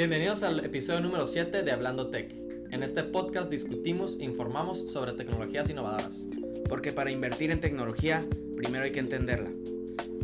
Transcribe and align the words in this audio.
Bienvenidos 0.00 0.42
al 0.42 0.64
episodio 0.64 1.02
número 1.02 1.26
7 1.26 1.62
de 1.62 1.72
Hablando 1.72 2.08
Tech. 2.08 2.32
En 2.70 2.82
este 2.82 3.02
podcast 3.02 3.50
discutimos 3.50 4.16
e 4.18 4.24
informamos 4.24 4.90
sobre 4.90 5.12
tecnologías 5.12 5.68
innovadoras. 5.68 6.16
Porque 6.70 6.90
para 6.90 7.10
invertir 7.10 7.50
en 7.50 7.60
tecnología, 7.60 8.24
primero 8.56 8.84
hay 8.84 8.92
que 8.92 9.00
entenderla. 9.00 9.50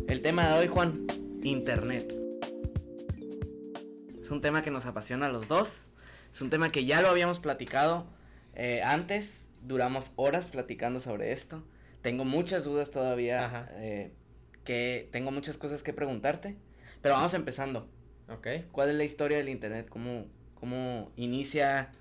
El 0.07 0.21
tema 0.21 0.47
de 0.47 0.53
hoy, 0.55 0.67
Juan, 0.67 1.05
Internet. 1.43 2.11
Es 4.19 4.31
un 4.31 4.41
tema 4.41 4.63
que 4.63 4.71
nos 4.71 4.87
apasiona 4.87 5.27
a 5.27 5.29
los 5.29 5.47
dos. 5.47 5.91
Es 6.33 6.41
un 6.41 6.49
tema 6.49 6.71
que 6.71 6.85
ya 6.85 7.03
lo 7.03 7.09
habíamos 7.09 7.37
platicado 7.37 8.07
eh, 8.55 8.81
antes. 8.83 9.45
Duramos 9.61 10.09
horas 10.15 10.47
platicando 10.47 10.99
sobre 10.99 11.33
esto. 11.33 11.61
Tengo 12.01 12.25
muchas 12.25 12.65
dudas 12.65 12.89
todavía. 12.89 13.69
Eh, 13.73 14.11
que 14.63 15.07
tengo 15.11 15.29
muchas 15.29 15.55
cosas 15.55 15.83
que 15.83 15.93
preguntarte. 15.93 16.55
Pero 17.03 17.13
vamos 17.13 17.35
empezando. 17.35 17.87
Ok. 18.29 18.47
¿Cuál 18.71 18.89
es 18.89 18.95
la 18.95 19.03
historia 19.03 19.37
del 19.37 19.49
Internet? 19.49 19.87
¿Cómo, 19.89 20.25
cómo 20.55 21.11
inicia? 21.15 21.91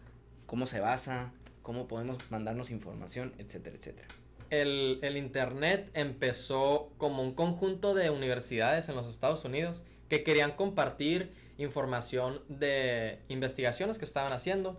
¿Cómo 0.47 0.67
se 0.67 0.81
basa? 0.81 1.33
¿Cómo 1.63 1.87
podemos 1.87 2.19
mandarnos 2.31 2.71
información? 2.71 3.33
Etcétera, 3.39 3.77
etcétera. 3.77 4.09
El, 4.51 5.01
el, 5.03 5.17
Internet 5.17 5.91
empezó 5.95 6.93
como 6.99 7.23
un 7.23 7.35
conjunto 7.35 7.95
de 7.95 8.11
universidades 8.11 8.89
en 8.89 8.95
los 8.95 9.09
Estados 9.09 9.45
Unidos 9.45 9.83
que 10.09 10.23
querían 10.23 10.53
compartir 10.53 11.33
información 11.59 12.41
de 12.49 13.21
investigaciones 13.29 13.99
que 13.99 14.05
estaban 14.05 14.33
haciendo. 14.33 14.79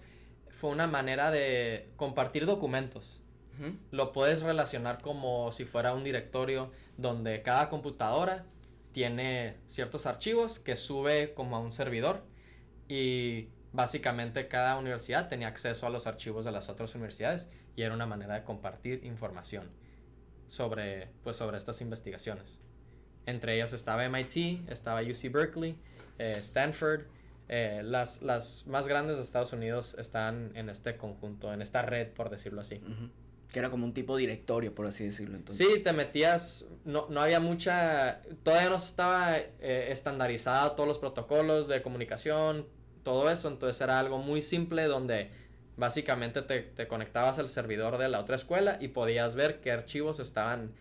Fue 0.49 0.69
una 0.69 0.87
manera 0.87 1.31
de 1.31 1.89
compartir 1.97 2.45
documentos. 2.45 3.21
Uh 3.59 3.63
-huh. 3.63 3.77
Lo 3.91 4.13
puedes 4.13 4.41
relacionar 4.41 5.01
como 5.01 5.51
si 5.51 5.65
fuera 5.65 5.93
un 5.93 6.03
directorio 6.03 6.71
donde 6.97 7.41
cada 7.41 7.69
computadora 7.69 8.45
tiene 8.97 9.57
ciertos 9.67 10.07
archivos 10.07 10.57
que 10.57 10.75
sube 10.75 11.35
como 11.35 11.55
a 11.55 11.59
un 11.59 11.71
servidor 11.71 12.23
y 12.87 13.49
básicamente 13.71 14.47
cada 14.47 14.75
universidad 14.75 15.29
tenía 15.29 15.49
acceso 15.49 15.85
a 15.85 15.91
los 15.91 16.07
archivos 16.07 16.45
de 16.45 16.51
las 16.51 16.67
otras 16.67 16.95
universidades 16.95 17.47
y 17.75 17.83
era 17.83 17.93
una 17.93 18.07
manera 18.07 18.33
de 18.33 18.43
compartir 18.43 19.05
información 19.05 19.69
sobre, 20.47 21.09
pues, 21.23 21.37
sobre 21.37 21.59
estas 21.59 21.79
investigaciones. 21.81 22.57
Entre 23.27 23.53
ellas 23.53 23.71
estaba 23.71 24.03
MIT, 24.03 24.67
estaba 24.67 25.01
UC 25.01 25.31
Berkeley, 25.31 25.77
eh, 26.17 26.37
Stanford. 26.39 27.01
Eh, 27.49 27.81
las, 27.83 28.23
las 28.23 28.65
más 28.65 28.87
grandes 28.87 29.17
de 29.17 29.21
Estados 29.21 29.53
Unidos 29.53 29.95
están 29.99 30.53
en 30.55 30.71
este 30.71 30.97
conjunto, 30.97 31.53
en 31.53 31.61
esta 31.61 31.83
red, 31.83 32.07
por 32.13 32.31
decirlo 32.31 32.61
así. 32.61 32.81
Que 33.51 33.59
era 33.59 33.69
como 33.69 33.85
un 33.85 33.93
tipo 33.93 34.17
directorio, 34.17 34.75
por 34.75 34.85
así 34.85 35.05
decirlo. 35.05 35.37
Entonces. 35.37 35.65
Sí, 35.65 35.79
te 35.79 35.93
metías, 35.93 36.65
no, 36.85 37.07
no 37.09 37.21
había 37.21 37.39
mucha, 37.39 38.21
todavía 38.43 38.69
no 38.69 38.75
estaba 38.75 39.37
eh, 39.37 39.87
estandarizado 39.89 40.73
todos 40.73 40.87
los 40.87 40.99
protocolos 40.99 41.67
de 41.67 41.81
comunicación, 41.81 42.67
todo 43.03 43.29
eso, 43.29 43.47
entonces 43.47 43.79
era 43.79 43.99
algo 43.99 44.17
muy 44.17 44.41
simple 44.41 44.83
donde 44.85 45.31
básicamente 45.77 46.41
te, 46.41 46.61
te, 46.61 46.87
conectabas 46.87 47.39
al 47.39 47.47
servidor 47.47 47.97
de 47.97 48.09
la 48.09 48.19
otra 48.19 48.35
escuela 48.35 48.77
y 48.81 48.89
podías 48.89 49.35
ver 49.35 49.61
qué 49.61 49.71
archivos 49.71 50.19
estaban, 50.19 50.73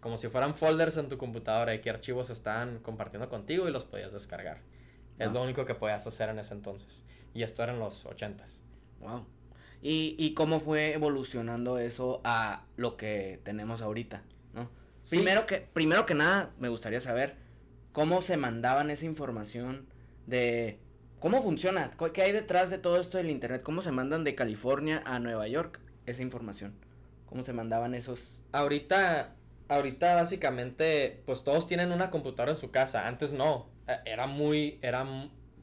como 0.00 0.18
si 0.18 0.28
fueran 0.28 0.56
folders 0.56 0.96
en 0.96 1.08
tu 1.08 1.18
computadora 1.18 1.74
y 1.74 1.80
qué 1.80 1.90
archivos 1.90 2.30
estaban 2.30 2.80
compartiendo 2.80 3.28
contigo 3.28 3.68
y 3.68 3.70
los 3.70 3.84
podías 3.84 4.12
descargar. 4.12 4.60
Es 5.18 5.32
lo 5.32 5.42
único 5.42 5.64
que 5.64 5.74
podías 5.74 6.06
hacer 6.06 6.28
en 6.28 6.38
ese 6.38 6.54
entonces. 6.54 7.04
Y 7.34 7.42
esto 7.42 7.62
era 7.62 7.72
en 7.72 7.80
los 7.80 8.06
ochentas. 8.06 8.60
Wow. 9.00 9.26
¿Y, 9.82 10.16
¿Y 10.18 10.34
cómo 10.34 10.60
fue 10.60 10.92
evolucionando 10.92 11.78
eso 11.78 12.20
a 12.24 12.64
lo 12.76 12.96
que 12.96 13.40
tenemos 13.44 13.82
ahorita? 13.82 14.22
¿no? 14.54 14.70
Sí. 15.02 15.16
Primero, 15.16 15.46
que, 15.46 15.68
primero 15.72 16.06
que 16.06 16.14
nada, 16.14 16.50
me 16.58 16.68
gustaría 16.68 17.00
saber 17.00 17.36
cómo 17.92 18.22
se 18.22 18.36
mandaban 18.36 18.90
esa 18.90 19.04
información 19.04 19.86
de 20.26 20.80
¿Cómo 21.20 21.42
funciona? 21.42 21.90
¿Qué 22.14 22.22
hay 22.22 22.30
detrás 22.30 22.70
de 22.70 22.78
todo 22.78 23.00
esto 23.00 23.18
del 23.18 23.28
Internet? 23.28 23.62
¿Cómo 23.62 23.82
se 23.82 23.90
mandan 23.90 24.22
de 24.22 24.36
California 24.36 25.02
a 25.04 25.18
Nueva 25.18 25.48
York 25.48 25.80
esa 26.06 26.22
información? 26.22 26.74
¿Cómo 27.26 27.42
se 27.42 27.52
mandaban 27.52 27.92
esos? 27.94 28.38
Ahorita, 28.52 29.34
ahorita 29.68 30.14
básicamente, 30.14 31.20
pues 31.26 31.42
todos 31.42 31.66
tienen 31.66 31.90
una 31.90 32.12
computadora 32.12 32.52
en 32.52 32.56
su 32.56 32.70
casa. 32.70 33.08
Antes 33.08 33.32
no. 33.32 33.66
Era 34.04 34.28
muy, 34.28 34.78
era 34.80 35.04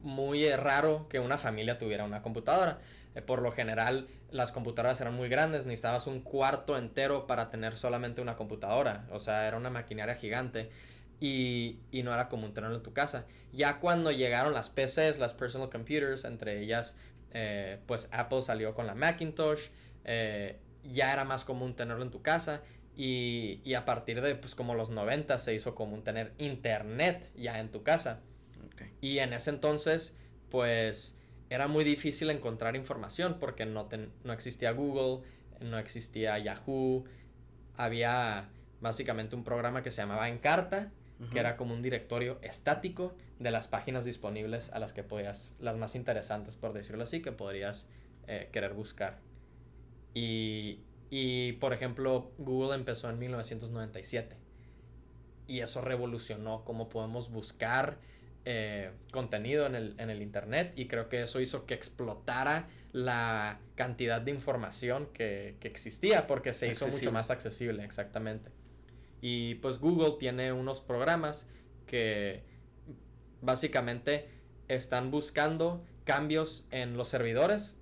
muy 0.02 0.46
raro 0.54 1.08
que 1.08 1.20
una 1.20 1.38
familia 1.38 1.78
tuviera 1.78 2.04
una 2.04 2.20
computadora. 2.20 2.80
Por 3.24 3.40
lo 3.40 3.50
general, 3.52 4.08
las 4.30 4.52
computadoras 4.52 5.00
eran 5.00 5.14
muy 5.14 5.28
grandes. 5.28 5.64
Necesitabas 5.64 6.06
un 6.06 6.20
cuarto 6.20 6.76
entero 6.76 7.26
para 7.26 7.48
tener 7.50 7.76
solamente 7.76 8.20
una 8.20 8.36
computadora. 8.36 9.06
O 9.10 9.20
sea, 9.20 9.46
era 9.46 9.56
una 9.56 9.70
maquinaria 9.70 10.16
gigante. 10.16 10.70
Y, 11.18 11.78
y, 11.90 12.02
no 12.02 12.12
era 12.12 12.28
común 12.28 12.52
tenerlo 12.52 12.76
en 12.76 12.82
tu 12.82 12.92
casa. 12.92 13.24
Ya 13.52 13.80
cuando 13.80 14.10
llegaron 14.10 14.52
las 14.52 14.68
PCs, 14.68 15.18
las 15.18 15.32
personal 15.32 15.70
computers, 15.70 16.26
entre 16.26 16.60
ellas, 16.60 16.94
eh, 17.32 17.78
pues 17.86 18.08
Apple 18.12 18.42
salió 18.42 18.74
con 18.74 18.86
la 18.86 18.94
Macintosh, 18.94 19.68
eh, 20.04 20.58
ya 20.84 21.14
era 21.14 21.24
más 21.24 21.46
común 21.46 21.74
tenerlo 21.74 22.02
en 22.02 22.10
tu 22.10 22.20
casa. 22.20 22.60
Y, 22.94 23.60
y, 23.64 23.74
a 23.74 23.84
partir 23.86 24.20
de 24.20 24.34
pues 24.34 24.54
como 24.54 24.74
los 24.74 24.90
90 24.90 25.38
se 25.38 25.54
hizo 25.54 25.74
común 25.74 26.02
tener 26.02 26.32
internet 26.38 27.30
ya 27.34 27.60
en 27.60 27.70
tu 27.70 27.82
casa. 27.82 28.20
Okay. 28.72 28.92
Y 29.00 29.18
en 29.18 29.32
ese 29.32 29.50
entonces, 29.50 30.16
pues 30.50 31.15
era 31.50 31.68
muy 31.68 31.84
difícil 31.84 32.30
encontrar 32.30 32.76
información 32.76 33.36
porque 33.38 33.66
no, 33.66 33.86
ten, 33.86 34.10
no 34.24 34.32
existía 34.32 34.72
Google, 34.72 35.26
no 35.60 35.78
existía 35.78 36.38
Yahoo, 36.38 37.04
había 37.76 38.48
básicamente 38.80 39.36
un 39.36 39.44
programa 39.44 39.82
que 39.82 39.90
se 39.90 40.02
llamaba 40.02 40.28
Encarta, 40.28 40.92
Uh 41.18 41.24
-huh. 41.24 41.30
que 41.30 41.38
era 41.38 41.56
como 41.56 41.72
un 41.72 41.80
directorio 41.80 42.38
estático 42.42 43.14
de 43.38 43.50
las 43.50 43.68
páginas 43.68 44.04
disponibles 44.04 44.70
a 44.74 44.78
las 44.78 44.92
que 44.92 45.02
podías, 45.02 45.54
las 45.58 45.74
más 45.78 45.94
interesantes 45.94 46.56
por 46.56 46.74
decirlo 46.74 47.04
así, 47.04 47.22
que 47.22 47.32
podrías 47.32 47.88
eh, 48.26 48.50
querer 48.52 48.74
buscar. 48.74 49.18
Y, 50.12 50.80
y, 51.10 51.52
por 51.54 51.72
ejemplo, 51.72 52.32
Google 52.36 52.74
empezó 52.74 53.08
en 53.08 53.18
1997 53.18 54.36
y 55.46 55.60
eso 55.60 55.80
revolucionó 55.80 56.64
cómo 56.64 56.88
podemos 56.88 57.30
buscar 57.30 57.98
eh, 58.48 58.92
contenido 59.10 59.66
en 59.66 59.74
el, 59.74 59.94
en 59.98 60.08
el 60.08 60.22
Internet 60.22 60.72
y 60.76 60.86
creo 60.86 61.08
que 61.08 61.22
eso 61.22 61.40
hizo 61.40 61.66
que 61.66 61.74
explotara 61.74 62.68
la 62.92 63.58
cantidad 63.74 64.20
de 64.20 64.30
información 64.30 65.08
que, 65.12 65.56
que 65.58 65.66
existía 65.66 66.28
porque 66.28 66.52
se 66.52 66.68
hizo 66.68 66.86
mucho 66.86 67.10
más 67.10 67.30
accesible, 67.30 67.82
exactamente. 67.82 68.52
Y 69.20 69.56
pues 69.56 69.80
Google 69.80 70.12
tiene 70.20 70.52
unos 70.52 70.80
programas 70.80 71.48
que 71.88 72.44
básicamente 73.42 74.28
están 74.68 75.10
buscando 75.10 75.84
cambios 76.04 76.68
en 76.70 76.96
los 76.96 77.08
servidores 77.08 77.76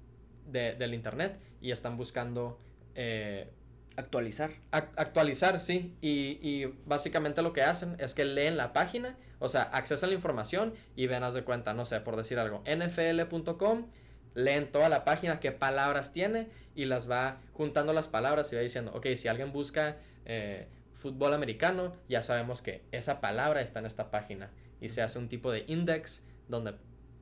de, 0.46 0.76
del 0.76 0.94
Internet 0.94 1.38
y 1.60 1.72
están 1.72 1.98
buscando... 1.98 2.58
Eh, 2.94 3.52
actualizar. 3.96 4.52
actualizar, 4.70 5.60
sí. 5.60 5.94
Y, 6.00 6.38
y, 6.42 6.74
básicamente 6.86 7.42
lo 7.42 7.52
que 7.52 7.62
hacen 7.62 7.96
es 7.98 8.14
que 8.14 8.24
leen 8.24 8.56
la 8.56 8.72
página, 8.72 9.16
o 9.38 9.48
sea, 9.48 9.62
accesan 9.62 10.10
la 10.10 10.16
información 10.16 10.74
y 10.96 11.06
ven, 11.06 11.22
haz 11.22 11.34
de 11.34 11.44
cuenta, 11.44 11.74
no 11.74 11.84
sé, 11.84 12.00
por 12.00 12.16
decir 12.16 12.38
algo, 12.38 12.62
nfl.com, 12.66 13.86
leen 14.34 14.72
toda 14.72 14.88
la 14.88 15.04
página, 15.04 15.40
qué 15.40 15.52
palabras 15.52 16.12
tiene 16.12 16.48
y 16.74 16.86
las 16.86 17.10
va 17.10 17.38
juntando 17.52 17.92
las 17.92 18.08
palabras 18.08 18.52
y 18.52 18.56
va 18.56 18.62
diciendo, 18.62 18.92
ok, 18.94 19.06
si 19.14 19.28
alguien 19.28 19.52
busca... 19.52 19.96
Eh, 20.26 20.68
fútbol 21.04 21.34
americano, 21.34 21.94
ya 22.08 22.22
sabemos 22.22 22.62
que 22.62 22.82
esa 22.90 23.20
palabra 23.20 23.60
está 23.60 23.78
en 23.80 23.84
esta 23.84 24.10
página 24.10 24.48
y 24.80 24.88
se 24.88 25.02
hace 25.02 25.18
un 25.18 25.28
tipo 25.28 25.52
de 25.52 25.66
index 25.68 26.22
donde 26.48 26.76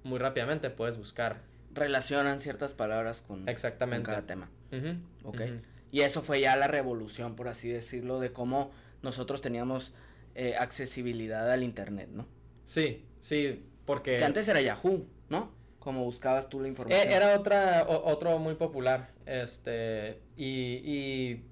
muy 0.05 0.21
rápidamente 0.21 0.71
puedes 0.71 0.99
buscar. 0.99 1.41
Relacionan 1.75 2.41
ciertas 2.41 2.75
palabras 2.75 3.23
con, 3.23 3.49
Exactamente. 3.49 4.05
con 4.05 4.15
cada 4.15 4.25
tema. 4.25 4.51
Uh 4.71 4.77
-huh. 4.77 5.01
Ok. 5.25 5.35
Uh 5.35 5.43
-huh. 5.43 5.61
Y 5.93 6.01
eso 6.01 6.23
fue 6.23 6.41
ya 6.41 6.57
la 6.57 6.67
revolución, 6.67 7.37
por 7.37 7.47
así 7.47 7.69
decirlo, 7.69 8.19
de 8.19 8.33
cómo 8.33 8.73
nosotros 9.03 9.41
teníamos 9.41 9.93
eh, 10.35 10.57
accesibilidad 10.59 11.49
al 11.53 11.63
Internet, 11.63 12.09
¿no? 12.11 12.27
Sí, 12.65 13.05
sí, 13.21 13.63
porque... 13.85 14.17
Que 14.17 14.25
antes 14.25 14.49
era 14.49 14.61
Yahoo, 14.61 15.07
¿no? 15.29 15.53
Como 15.79 16.03
buscabas 16.05 16.49
tú 16.49 16.61
la 16.61 16.69
información. 16.69 17.13
Era 17.13 17.39
otra, 17.39 17.85
o, 17.87 18.11
otro 18.11 18.39
muy 18.39 18.55
popular, 18.55 19.11
este, 19.27 20.21
y, 20.37 20.81
y 20.83 21.45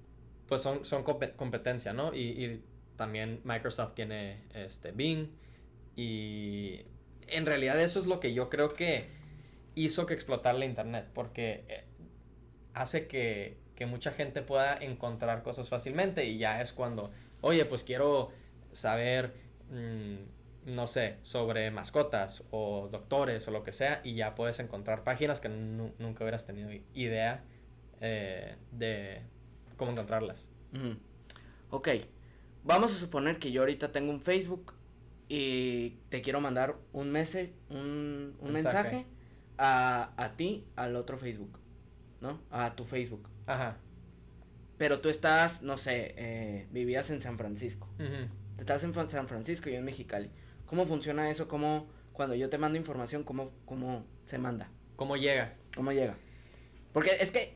pues 0.48 0.62
son, 0.62 0.84
son 0.84 1.04
competencia, 1.04 1.92
¿no? 1.92 2.14
Y, 2.14 2.44
y, 2.44 2.64
también 2.96 3.40
Microsoft 3.44 3.94
tiene 3.94 4.42
este 4.52 4.92
Bing 4.92 5.30
y 5.96 6.82
en 7.28 7.46
realidad 7.46 7.80
eso 7.80 7.98
es 7.98 8.04
lo 8.04 8.20
que 8.20 8.34
yo 8.34 8.50
creo 8.50 8.74
que 8.74 9.08
hizo 9.74 10.04
que 10.04 10.12
explotara 10.12 10.58
la 10.58 10.66
internet 10.66 11.06
porque 11.14 11.64
eh, 11.68 11.84
hace 12.74 13.06
que, 13.06 13.56
que, 13.80 13.86
mucha 13.86 14.12
gente 14.12 14.42
pueda 14.42 14.76
encontrar 14.76 15.42
cosas 15.42 15.68
fácilmente 15.68 16.26
y 16.26 16.38
ya 16.38 16.60
es 16.60 16.72
cuando, 16.72 17.10
oye, 17.40 17.64
pues 17.64 17.82
quiero 17.82 18.30
saber, 18.72 19.34
mmm, 19.70 20.16
no 20.66 20.86
sé, 20.86 21.16
sobre 21.22 21.70
mascotas 21.70 22.44
o 22.50 22.88
doctores 22.92 23.48
o 23.48 23.50
lo 23.50 23.62
que 23.62 23.72
sea 23.72 24.00
y 24.04 24.14
ya 24.14 24.34
puedes 24.34 24.60
encontrar 24.60 25.02
páginas 25.02 25.40
que 25.40 25.48
nunca 25.48 26.24
hubieras 26.24 26.44
tenido 26.44 26.70
idea 26.94 27.42
eh, 28.00 28.56
de 28.70 29.22
cómo 29.76 29.92
encontrarlas. 29.92 30.48
-huh. 30.72 30.98
Ok, 31.70 31.88
vamos 32.64 32.94
a 32.94 32.98
suponer 32.98 33.38
que 33.38 33.50
yo 33.52 33.62
ahorita 33.62 33.92
tengo 33.92 34.10
un 34.10 34.20
Facebook 34.20 34.74
y 35.28 35.90
te 36.08 36.20
quiero 36.20 36.40
mandar 36.40 36.76
un, 36.92 37.10
message, 37.10 37.54
un, 37.68 38.36
un 38.40 38.52
mensaje. 38.52 38.82
mensaje 38.82 39.06
a, 39.56 40.12
a 40.16 40.36
ti 40.36 40.66
al 40.76 40.96
otro 40.96 41.18
Facebook, 41.18 41.58
¿no? 42.20 42.40
A 42.50 42.74
tu 42.74 42.84
Facebook. 42.84 43.28
Ajá. 43.50 43.76
Pero 44.78 45.00
tú 45.00 45.08
estás, 45.08 45.62
no 45.62 45.76
sé, 45.76 46.14
eh, 46.16 46.66
vivías 46.70 47.10
en 47.10 47.20
San 47.20 47.36
Francisco. 47.36 47.88
Estás 48.58 48.84
en 48.84 48.94
San 48.94 49.28
Francisco 49.28 49.68
y 49.68 49.72
yo 49.72 49.78
en 49.78 49.84
Mexicali. 49.84 50.30
¿Cómo 50.66 50.86
funciona 50.86 51.28
eso? 51.28 51.48
¿Cómo, 51.48 51.88
cuando 52.12 52.36
yo 52.36 52.48
te 52.48 52.58
mando 52.58 52.78
información, 52.78 53.24
cómo, 53.24 53.50
cómo 53.66 54.04
se 54.26 54.38
manda? 54.38 54.70
¿Cómo 54.94 55.16
llega? 55.16 55.54
¿Cómo 55.74 55.90
llega? 55.90 56.16
Porque 56.92 57.10
es 57.20 57.32
que, 57.32 57.54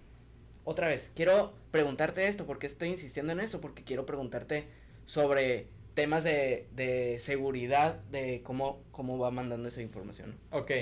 otra 0.64 0.88
vez, 0.88 1.10
quiero 1.14 1.54
preguntarte 1.70 2.26
esto, 2.26 2.44
porque 2.44 2.66
estoy 2.66 2.88
insistiendo 2.88 3.32
en 3.32 3.40
eso, 3.40 3.60
porque 3.60 3.84
quiero 3.84 4.04
preguntarte 4.04 4.66
sobre 5.06 5.68
temas 5.94 6.24
de, 6.24 6.66
de 6.74 7.18
seguridad, 7.20 8.00
de 8.10 8.42
cómo, 8.42 8.82
cómo 8.90 9.16
va 9.18 9.30
mandando 9.30 9.68
esa 9.68 9.80
información. 9.80 10.34
Ok. 10.50 10.72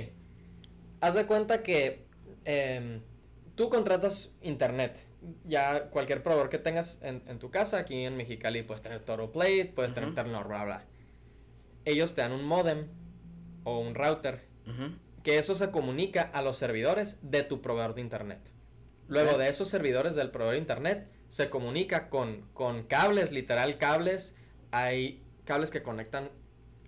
Haz 1.00 1.14
de 1.14 1.26
cuenta 1.26 1.62
que 1.62 2.04
em, 2.46 3.00
tú 3.54 3.68
contratas 3.70 4.32
internet. 4.42 5.06
Ya 5.44 5.88
cualquier 5.90 6.22
proveedor 6.22 6.48
que 6.48 6.58
tengas 6.58 7.00
en, 7.02 7.38
tu 7.38 7.50
casa, 7.50 7.78
aquí 7.78 8.04
en 8.04 8.16
Mexicali 8.16 8.62
puedes 8.62 8.82
tener 8.82 9.00
Toro 9.04 9.30
Plate, 9.30 9.72
puedes 9.74 9.94
tener 9.94 10.14
Telenor, 10.14 10.48
bla, 10.48 10.64
bla. 10.64 10.84
Ellos 11.84 12.14
te 12.14 12.22
dan 12.22 12.32
un 12.32 12.44
modem 12.44 12.88
o 13.64 13.78
un 13.78 13.94
router, 13.94 14.40
que 15.22 15.38
eso 15.38 15.54
se 15.54 15.70
comunica 15.70 16.22
a 16.22 16.42
los 16.42 16.56
servidores 16.56 17.18
de 17.22 17.42
tu 17.42 17.62
proveedor 17.62 17.94
de 17.94 18.00
internet. 18.00 18.40
Luego 19.06 19.38
de 19.38 19.48
esos 19.48 19.68
servidores 19.68 20.14
del 20.16 20.30
proveedor 20.30 20.54
de 20.54 20.60
internet, 20.60 21.08
se 21.28 21.48
comunica 21.48 22.08
con, 22.08 22.42
con 22.52 22.82
cables, 22.84 23.32
literal 23.32 23.78
cables. 23.78 24.34
Hay 24.70 25.22
cables 25.44 25.70
que 25.70 25.82
conectan 25.82 26.30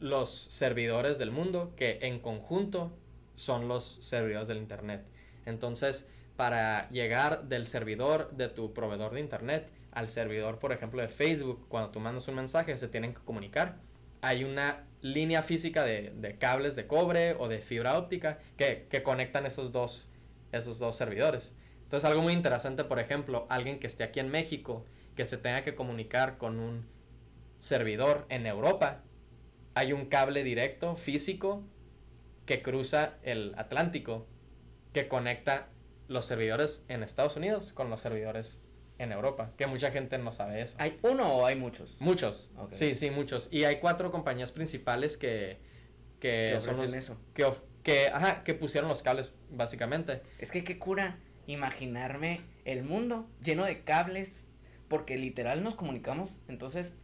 los 0.01 0.31
servidores 0.31 1.19
del 1.19 1.31
mundo 1.31 1.73
que 1.77 1.99
en 2.03 2.19
conjunto 2.19 2.97
son 3.37 3.69
los 3.69 3.99
servidores 4.03 4.49
del 4.49 4.59
internet. 4.59 5.05
Entonces, 5.47 6.07
para 6.37 6.89
llegar 6.91 7.45
del 7.45 7.67
servidor 7.67 8.31
de 8.33 8.49
tu 8.49 8.73
proveedor 8.73 9.15
de 9.15 9.21
internet 9.21 9.71
al 9.93 10.09
servidor, 10.09 10.59
por 10.59 10.73
ejemplo, 10.73 11.01
de 11.01 11.09
Facebook, 11.09 11.67
cuando 11.69 11.91
tú 11.91 12.01
mandas 12.01 12.27
un 12.27 12.35
mensaje, 12.35 12.77
se 12.77 12.89
tienen 12.89 13.15
que 13.15 13.21
comunicar. 13.21 13.79
Hay 14.23 14.43
una 14.43 14.85
línea 15.01 15.43
física 15.43 15.85
de, 15.85 16.37
cables 16.41 16.75
de 16.75 16.87
cobre 16.87 17.35
o 17.39 17.47
de 17.47 17.61
fibra 17.61 17.97
óptica 17.97 18.39
que, 18.57 18.89
conectan 19.05 19.47
esos 19.47 19.71
dos, 19.71 20.11
esos 20.51 20.79
dos 20.79 20.97
servidores. 20.97 21.53
Entonces, 21.85 22.09
algo 22.09 22.23
muy 22.23 22.33
interesante, 22.33 22.83
por 22.83 22.99
ejemplo, 22.99 23.47
alguien 23.51 23.79
que 23.79 23.87
esté 23.87 24.03
aquí 24.03 24.19
en 24.19 24.31
México, 24.31 24.85
que 25.15 25.27
se 25.27 25.37
tenga 25.37 25.63
que 25.63 25.77
comunicar 25.77 26.39
con 26.39 26.59
un 26.59 26.87
servidor 27.61 28.27
en 28.31 28.47
Europa, 28.47 29.03
hay 29.75 29.93
un 29.93 30.07
cable 30.07 30.43
directo 30.43 30.97
físico 30.97 31.63
que 32.47 32.63
cruza 32.63 33.15
el 33.23 33.55
Atlántico 33.57 34.27
que 34.93 35.09
conecta 35.09 35.69
los 36.09 36.27
servidores 36.27 36.83
en 36.89 37.03
Estados 37.03 37.37
Unidos 37.37 37.73
con 37.73 37.91
los 37.91 38.01
servidores 38.01 38.59
en 38.99 39.11
Europa, 39.11 39.53
que 39.57 39.67
mucha 39.67 39.91
gente 39.91 40.19
no 40.19 40.33
sabe 40.33 40.63
eso. 40.63 40.77
¿Hay 40.79 40.99
uno 41.03 41.35
o 41.35 41.47
hay 41.47 41.57
muchos? 41.57 41.97
Muchos. 41.99 42.51
Sí, 42.73 42.95
sí, 42.95 43.11
muchos. 43.11 43.49
Y 43.51 43.65
hay 43.65 43.81
cuatro 43.81 44.11
compañías 44.11 44.53
principales 44.53 45.17
que 45.17 45.59
que, 46.25 46.57
ofrecen 46.57 46.95
eso. 46.95 47.17
Que, 47.35 47.51
que, 47.83 48.09
ajá, 48.09 48.45
que 48.45 48.55
pusieron 48.55 48.89
los 48.89 49.03
cables 49.03 49.33
básicamente. 49.51 50.23
Es 50.39 50.51
que 50.51 50.65
qué 50.65 50.79
cura 50.79 51.19
imaginarme 51.47 52.41
el 52.65 52.83
mundo 52.83 53.29
lleno 53.43 53.65
de 53.65 53.83
cables 53.83 54.31
porque 54.89 55.19
literal 55.19 55.63
nos 55.63 55.75
comunicamos, 55.75 56.41
entonces 56.49 56.95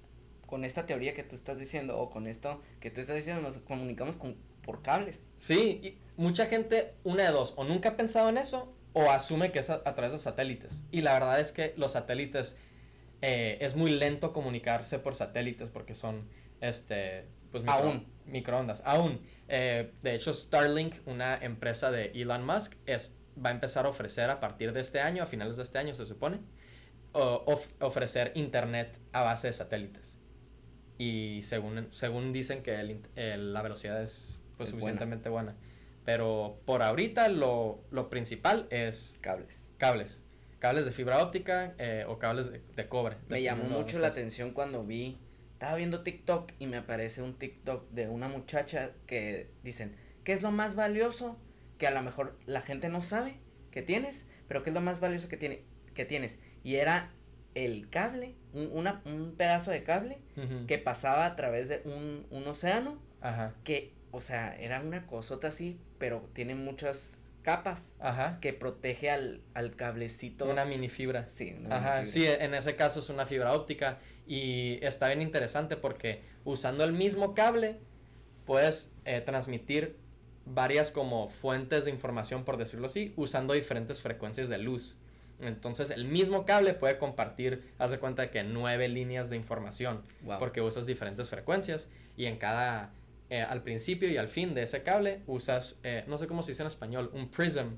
con 0.46 0.64
esta 0.64 0.86
teoría 0.86 1.14
que 1.14 1.22
tú 1.22 1.36
estás 1.36 1.58
diciendo 1.58 1.98
o 1.98 2.10
con 2.10 2.26
esto 2.26 2.62
que 2.80 2.90
tú 2.90 3.00
estás 3.00 3.16
diciendo 3.16 3.42
nos 3.42 3.58
comunicamos 3.58 4.16
con 4.16 4.36
por 4.62 4.82
cables. 4.82 5.20
Sí, 5.36 5.80
y 5.82 5.98
mucha 6.16 6.46
gente, 6.46 6.94
una 7.04 7.24
de 7.24 7.30
dos, 7.30 7.54
o 7.56 7.64
nunca 7.64 7.90
ha 7.90 7.96
pensado 7.96 8.28
en 8.28 8.38
eso, 8.38 8.74
o 8.92 9.10
asume 9.10 9.52
que 9.52 9.60
es 9.60 9.70
a, 9.70 9.82
través 9.82 10.12
de 10.12 10.18
satélites. 10.18 10.84
Y 10.90 11.02
la 11.02 11.12
verdad 11.12 11.40
es 11.40 11.52
que 11.52 11.74
los 11.76 11.92
satélites 11.92 12.56
eh, 13.22 13.58
es 13.60 13.76
muy 13.76 13.90
lento 13.90 14.32
comunicarse 14.32 14.98
por 14.98 15.14
satélites 15.14 15.70
porque 15.70 15.94
son, 15.94 16.28
este, 16.60 17.26
pues 17.50 17.64
aún 17.66 18.06
microondas. 18.26 18.82
Aún. 18.84 19.20
Eh, 19.48 19.92
de 20.02 20.14
hecho, 20.14 20.32
Starlink, 20.32 20.94
una 21.06 21.36
empresa 21.36 21.90
de 21.90 22.12
Elon 22.14 22.44
Musk, 22.44 22.74
es, 22.86 23.14
va 23.44 23.50
a 23.50 23.52
empezar 23.52 23.86
a 23.86 23.88
ofrecer 23.88 24.30
a 24.30 24.40
partir 24.40 24.72
de 24.72 24.80
este 24.80 25.00
año, 25.00 25.22
a 25.22 25.26
finales 25.26 25.56
de 25.56 25.62
este 25.62 25.78
año 25.78 25.94
se 25.94 26.06
supone, 26.06 26.38
ofrecer 27.12 28.32
internet 28.34 28.98
a 29.12 29.22
base 29.22 29.48
de 29.48 29.52
satélites. 29.52 30.18
Y 30.98 31.40
según, 31.42 31.88
según 31.92 32.32
dicen 32.32 32.62
que 32.62 33.00
la 33.36 33.62
velocidad 33.62 34.02
es 34.02 34.40
pues, 34.56 34.70
suficientemente 34.70 35.28
buena. 35.28 35.56
Pero 36.04 36.60
por 36.64 36.82
ahorita 36.82 37.28
lo, 37.28 37.84
principal 38.10 38.66
es 38.70 39.18
cables. 39.20 39.68
Cables. 39.78 40.20
Cables 40.58 40.84
de 40.84 40.92
fibra 40.92 41.22
óptica 41.22 41.74
eh, 41.78 42.04
o 42.06 42.18
cables 42.18 42.50
de, 42.50 42.88
cobre. 42.88 43.16
Me 43.28 43.42
llamó 43.42 43.64
mucho 43.64 43.98
la 43.98 44.08
atención 44.08 44.52
cuando 44.52 44.84
vi, 44.84 45.18
estaba 45.52 45.76
viendo 45.76 46.02
TikTok 46.02 46.52
y 46.58 46.66
me 46.66 46.78
aparece 46.78 47.22
un 47.22 47.38
TikTok 47.38 47.90
de 47.90 48.08
una 48.08 48.28
muchacha 48.28 48.92
que 49.06 49.50
dicen, 49.62 49.96
¿qué 50.24 50.32
es 50.32 50.42
lo 50.42 50.50
más 50.50 50.74
valioso 50.74 51.38
que 51.78 51.86
a 51.86 51.90
lo 51.90 52.02
mejor 52.02 52.38
la 52.46 52.60
gente 52.60 52.88
no 52.88 53.00
sabe 53.00 53.38
que 53.70 53.82
tienes? 53.82 54.26
Pero 54.48 54.62
¿qué 54.62 54.70
es 54.70 54.74
lo 54.74 54.80
más 54.80 55.00
valioso 55.00 55.28
que, 55.28 55.36
tiene, 55.36 55.64
que 55.94 56.04
tienes? 56.04 56.38
Y 56.62 56.76
era 56.76 57.12
el 57.54 57.88
cable, 57.88 58.34
un, 58.52 58.86
un 59.04 59.34
pedazo 59.36 59.70
de 59.70 59.82
cable 59.82 60.18
que 60.66 60.78
pasaba 60.78 61.26
a 61.26 61.36
través 61.36 61.68
de 61.68 61.82
un, 61.84 62.26
un 62.30 62.46
océano 62.46 62.98
Ajá. 63.20 63.54
que 63.64 63.92
o 64.12 64.20
sea, 64.20 64.56
era 64.58 64.80
una 64.80 65.06
cosota 65.06 65.48
así, 65.48 65.78
pero 65.98 66.28
tiene 66.32 66.54
muchas 66.54 67.12
capas 67.42 67.96
Ajá. 68.00 68.38
que 68.40 68.52
protege 68.52 69.10
al, 69.10 69.40
al 69.54 69.74
cablecito. 69.76 70.44
Una 70.46 70.64
mini 70.64 70.88
fibra. 70.88 71.26
Sí, 71.28 71.56
Ajá, 71.70 72.04
sí, 72.04 72.26
en 72.26 72.54
ese 72.54 72.76
caso 72.76 73.00
es 73.00 73.08
una 73.08 73.26
fibra 73.26 73.52
óptica 73.54 73.98
y 74.26 74.78
está 74.82 75.08
bien 75.08 75.22
interesante 75.22 75.76
porque 75.76 76.22
usando 76.44 76.84
el 76.84 76.92
mismo 76.92 77.34
cable 77.34 77.78
puedes 78.44 78.90
eh, 79.04 79.20
transmitir 79.20 79.96
varias 80.44 80.90
como 80.90 81.28
fuentes 81.30 81.84
de 81.84 81.90
información, 81.90 82.44
por 82.44 82.56
decirlo 82.56 82.86
así, 82.86 83.12
usando 83.16 83.54
diferentes 83.54 84.00
frecuencias 84.00 84.48
de 84.48 84.58
luz. 84.58 84.96
Entonces 85.40 85.90
el 85.90 86.04
mismo 86.04 86.44
cable 86.44 86.74
puede 86.74 86.98
compartir, 86.98 87.72
haz 87.78 87.90
de 87.92 87.98
cuenta 87.98 88.30
que 88.30 88.42
nueve 88.42 88.88
líneas 88.88 89.30
de 89.30 89.36
información, 89.36 90.02
porque 90.38 90.60
usas 90.60 90.86
diferentes 90.86 91.30
frecuencias 91.30 91.88
y 92.16 92.26
en 92.26 92.36
cada 92.36 92.90
eh, 93.30 93.42
al 93.42 93.62
principio 93.62 94.10
y 94.10 94.16
al 94.16 94.26
fin 94.26 94.54
de 94.54 94.64
ese 94.64 94.82
cable 94.82 95.22
usas, 95.28 95.76
eh, 95.84 96.02
no 96.08 96.18
sé 96.18 96.26
cómo 96.26 96.42
se 96.42 96.50
dice 96.50 96.64
en 96.64 96.66
español, 96.66 97.12
un 97.14 97.30
prism, 97.30 97.76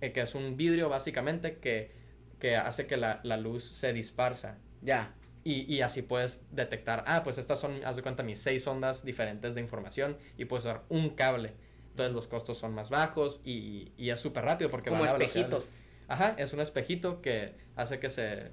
eh, 0.00 0.12
que 0.12 0.20
es 0.20 0.36
un 0.36 0.56
vidrio 0.56 0.88
básicamente 0.88 1.56
que, 1.56 1.90
que 2.38 2.54
hace 2.54 2.86
que 2.86 2.96
la, 2.96 3.18
la, 3.24 3.36
luz 3.36 3.64
se 3.64 3.92
dispersa. 3.92 4.58
Ya. 4.80 5.12
Y, 5.42 5.74
y, 5.74 5.80
así 5.80 6.02
puedes 6.02 6.42
detectar, 6.52 7.02
ah, 7.08 7.24
pues 7.24 7.38
estas 7.38 7.58
son, 7.58 7.84
haz 7.84 7.96
de 7.96 8.02
cuenta, 8.02 8.22
mis 8.22 8.38
seis 8.38 8.64
ondas 8.68 9.04
diferentes 9.04 9.56
de 9.56 9.60
información 9.60 10.16
y 10.38 10.44
puedes 10.44 10.66
usar 10.66 10.84
un 10.88 11.16
cable. 11.16 11.54
Entonces 11.90 12.14
los 12.14 12.28
costos 12.28 12.58
son 12.58 12.72
más 12.72 12.88
bajos 12.88 13.40
y, 13.44 13.90
y 13.96 14.10
es 14.10 14.20
súper 14.20 14.44
rápido 14.44 14.70
porque 14.70 14.90
Como 14.90 15.04
espejitos. 15.04 15.80
Ajá, 16.06 16.36
es 16.38 16.52
un 16.52 16.60
espejito 16.60 17.20
que 17.20 17.56
hace 17.74 17.98
que 17.98 18.08
se 18.08 18.52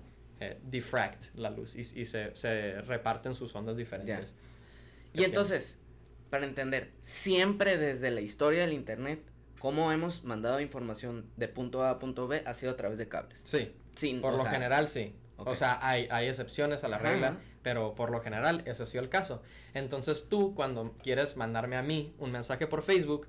diffract 0.63 1.35
la 1.35 1.51
luz 1.51 1.75
y, 1.75 1.81
y 1.81 2.05
se, 2.07 2.35
se, 2.35 2.81
reparten 2.81 3.35
sus 3.35 3.53
ondas 3.53 3.77
diferentes. 3.77 4.33
Y 5.13 5.23
entonces, 5.23 5.78
para 6.29 6.45
entender 6.45 6.91
siempre 7.01 7.77
desde 7.77 8.11
la 8.11 8.21
historia 8.21 8.61
del 8.61 8.73
Internet 8.73 9.21
cómo 9.59 9.91
hemos 9.91 10.23
mandado 10.23 10.59
información 10.59 11.25
de 11.35 11.47
punto 11.47 11.83
A 11.83 11.91
a 11.91 11.99
punto 11.99 12.27
B 12.27 12.43
ha 12.45 12.53
sido 12.53 12.71
a 12.71 12.75
través 12.75 12.97
de 12.97 13.07
cables. 13.07 13.41
Sí. 13.43 13.73
Sin, 13.95 14.21
por 14.21 14.33
lo 14.33 14.45
general 14.45 14.87
sí. 14.87 15.13
O 15.37 15.55
sea, 15.55 15.79
hay, 15.81 16.07
hay 16.11 16.27
excepciones 16.27 16.83
a 16.83 16.89
la 16.89 16.97
regla, 16.97 17.37
pero 17.61 17.95
por 17.95 18.11
lo 18.11 18.21
general 18.21 18.61
ese 18.65 18.83
ha 18.83 18.85
sido 18.85 19.03
el 19.03 19.09
caso. 19.09 19.41
Entonces 19.73 20.27
tú 20.27 20.53
cuando 20.53 20.95
quieres 21.01 21.37
mandarme 21.37 21.77
a 21.77 21.81
mí 21.81 22.13
un 22.17 22.31
mensaje 22.31 22.67
por 22.67 22.81
Facebook, 22.81 23.27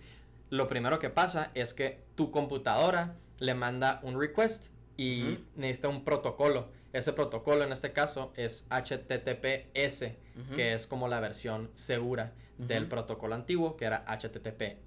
lo 0.48 0.66
primero 0.66 0.98
que 0.98 1.10
pasa 1.10 1.50
es 1.54 1.74
que 1.74 2.02
tu 2.16 2.30
computadora 2.30 3.16
le 3.38 3.54
manda 3.54 4.00
un 4.02 4.18
request 4.18 4.66
y 4.96 5.38
necesita 5.54 5.88
un 5.88 6.04
protocolo. 6.04 6.68
Ese 6.92 7.12
protocolo 7.12 7.62
en 7.62 7.72
este 7.72 7.92
caso 7.92 8.32
es 8.36 8.66
HTTPS, 8.70 10.12
que 10.56 10.74
es 10.74 10.86
como 10.86 11.06
la 11.06 11.20
versión 11.20 11.70
segura 11.74 12.32
del 12.66 12.86
protocolo 12.86 13.34
antiguo, 13.34 13.76
que 13.76 13.86
era 13.86 14.04
HTTP 14.06 14.78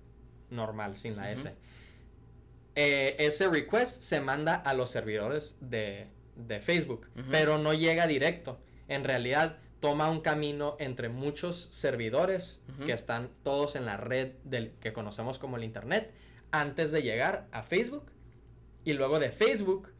normal, 0.49 0.95
sin 0.95 1.15
la 1.15 1.31
S. 1.31 1.53
Eh, 2.75 3.15
ese 3.19 3.47
request 3.49 4.01
se 4.01 4.19
manda 4.19 4.55
a 4.55 4.73
los 4.73 4.89
servidores 4.89 5.57
de, 5.59 6.07
Facebook, 6.61 7.07
pero 7.29 7.57
no 7.57 7.73
llega 7.73 8.07
directo. 8.07 8.59
En 8.87 9.03
realidad, 9.03 9.57
toma 9.79 10.09
un 10.09 10.21
camino 10.21 10.75
entre 10.79 11.09
muchos 11.09 11.69
servidores 11.71 12.59
que 12.85 12.93
están 12.93 13.29
todos 13.43 13.75
en 13.75 13.85
la 13.85 13.97
red 13.97 14.31
del 14.43 14.71
que 14.79 14.93
conocemos 14.93 15.39
como 15.39 15.57
el 15.57 15.63
Internet, 15.63 16.11
antes 16.51 16.91
de 16.91 17.03
llegar 17.03 17.47
a 17.51 17.63
Facebook. 17.63 18.11
Y 18.85 18.93
luego 18.93 19.19
de 19.19 19.31
Facebook, 19.31 19.93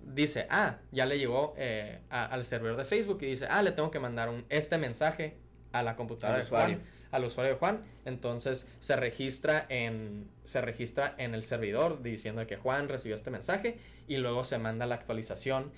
dice, 0.00 0.46
ah, 0.50 0.78
ya 0.92 1.06
le 1.06 1.18
llegó 1.18 1.54
eh, 1.56 2.00
al 2.10 2.44
servidor 2.44 2.76
de 2.76 2.84
Facebook 2.84 3.18
y 3.22 3.26
dice, 3.26 3.46
ah, 3.50 3.62
le 3.62 3.72
tengo 3.72 3.90
que 3.90 4.00
mandar 4.00 4.28
un, 4.28 4.44
este 4.48 4.78
mensaje 4.78 5.36
a 5.72 5.82
la 5.82 5.96
computadora 5.96 6.38
de 6.38 6.44
Juan. 6.44 6.82
al 7.10 7.24
usuario 7.24 7.54
de 7.54 7.58
Juan, 7.58 7.82
entonces 8.04 8.66
se 8.80 8.96
registra 8.96 9.66
en 9.68 10.28
se 10.44 10.60
registra 10.60 11.14
en 11.18 11.34
el 11.34 11.44
servidor 11.44 12.02
diciendo 12.02 12.46
que 12.46 12.56
Juan 12.56 12.88
recibió 12.88 13.14
este 13.14 13.30
mensaje 13.30 13.78
y 14.06 14.16
luego 14.16 14.44
se 14.44 14.58
manda 14.58 14.86
la 14.86 14.96
actualización 14.96 15.72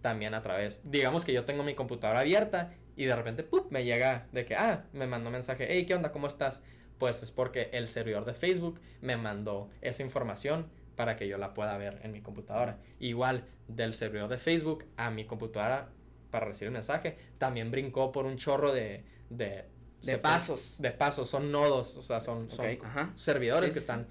también 0.00 0.34
a 0.34 0.42
través, 0.42 0.80
digamos 0.84 1.24
que 1.24 1.32
yo 1.32 1.44
tengo 1.44 1.62
mi 1.62 1.74
computadora 1.74 2.20
abierta 2.20 2.72
y 2.96 3.04
de 3.04 3.16
repente 3.16 3.42
¡pup! 3.42 3.70
me 3.70 3.84
llega 3.84 4.26
de 4.32 4.44
que 4.44 4.56
ah, 4.56 4.84
me 4.92 5.06
mandó 5.06 5.28
un 5.28 5.34
mensaje, 5.34 5.66
"Hey, 5.68 5.86
¿qué 5.86 5.94
onda? 5.94 6.12
¿Cómo 6.12 6.26
estás?" 6.26 6.62
Pues 6.98 7.22
es 7.22 7.30
porque 7.32 7.70
el 7.72 7.88
servidor 7.88 8.24
de 8.24 8.34
Facebook 8.34 8.80
me 9.00 9.16
mandó 9.16 9.70
esa 9.80 10.02
información 10.02 10.68
para 10.96 11.16
que 11.16 11.26
yo 11.28 11.38
la 11.38 11.54
pueda 11.54 11.76
ver 11.76 12.00
en 12.02 12.12
mi 12.12 12.20
computadora. 12.20 12.78
Igual 13.00 13.44
del 13.68 13.94
servidor 13.94 14.28
de 14.28 14.38
Facebook 14.38 14.84
a 14.96 15.10
mi 15.10 15.24
computadora 15.24 15.88
para 16.30 16.46
recibir 16.46 16.68
el 16.68 16.74
mensaje, 16.74 17.16
también 17.38 17.70
brincó 17.70 18.12
por 18.12 18.26
un 18.26 18.36
chorro 18.36 18.72
de... 18.72 19.04
De, 19.36 19.64
de 20.02 20.18
pasos. 20.18 20.74
De 20.78 20.90
pasos, 20.90 21.28
son 21.28 21.52
nodos, 21.52 21.96
o 21.96 22.02
sea, 22.02 22.20
son, 22.20 22.50
son 22.50 22.78
servidores 23.14 23.72
que 23.72 23.78
están... 23.78 24.06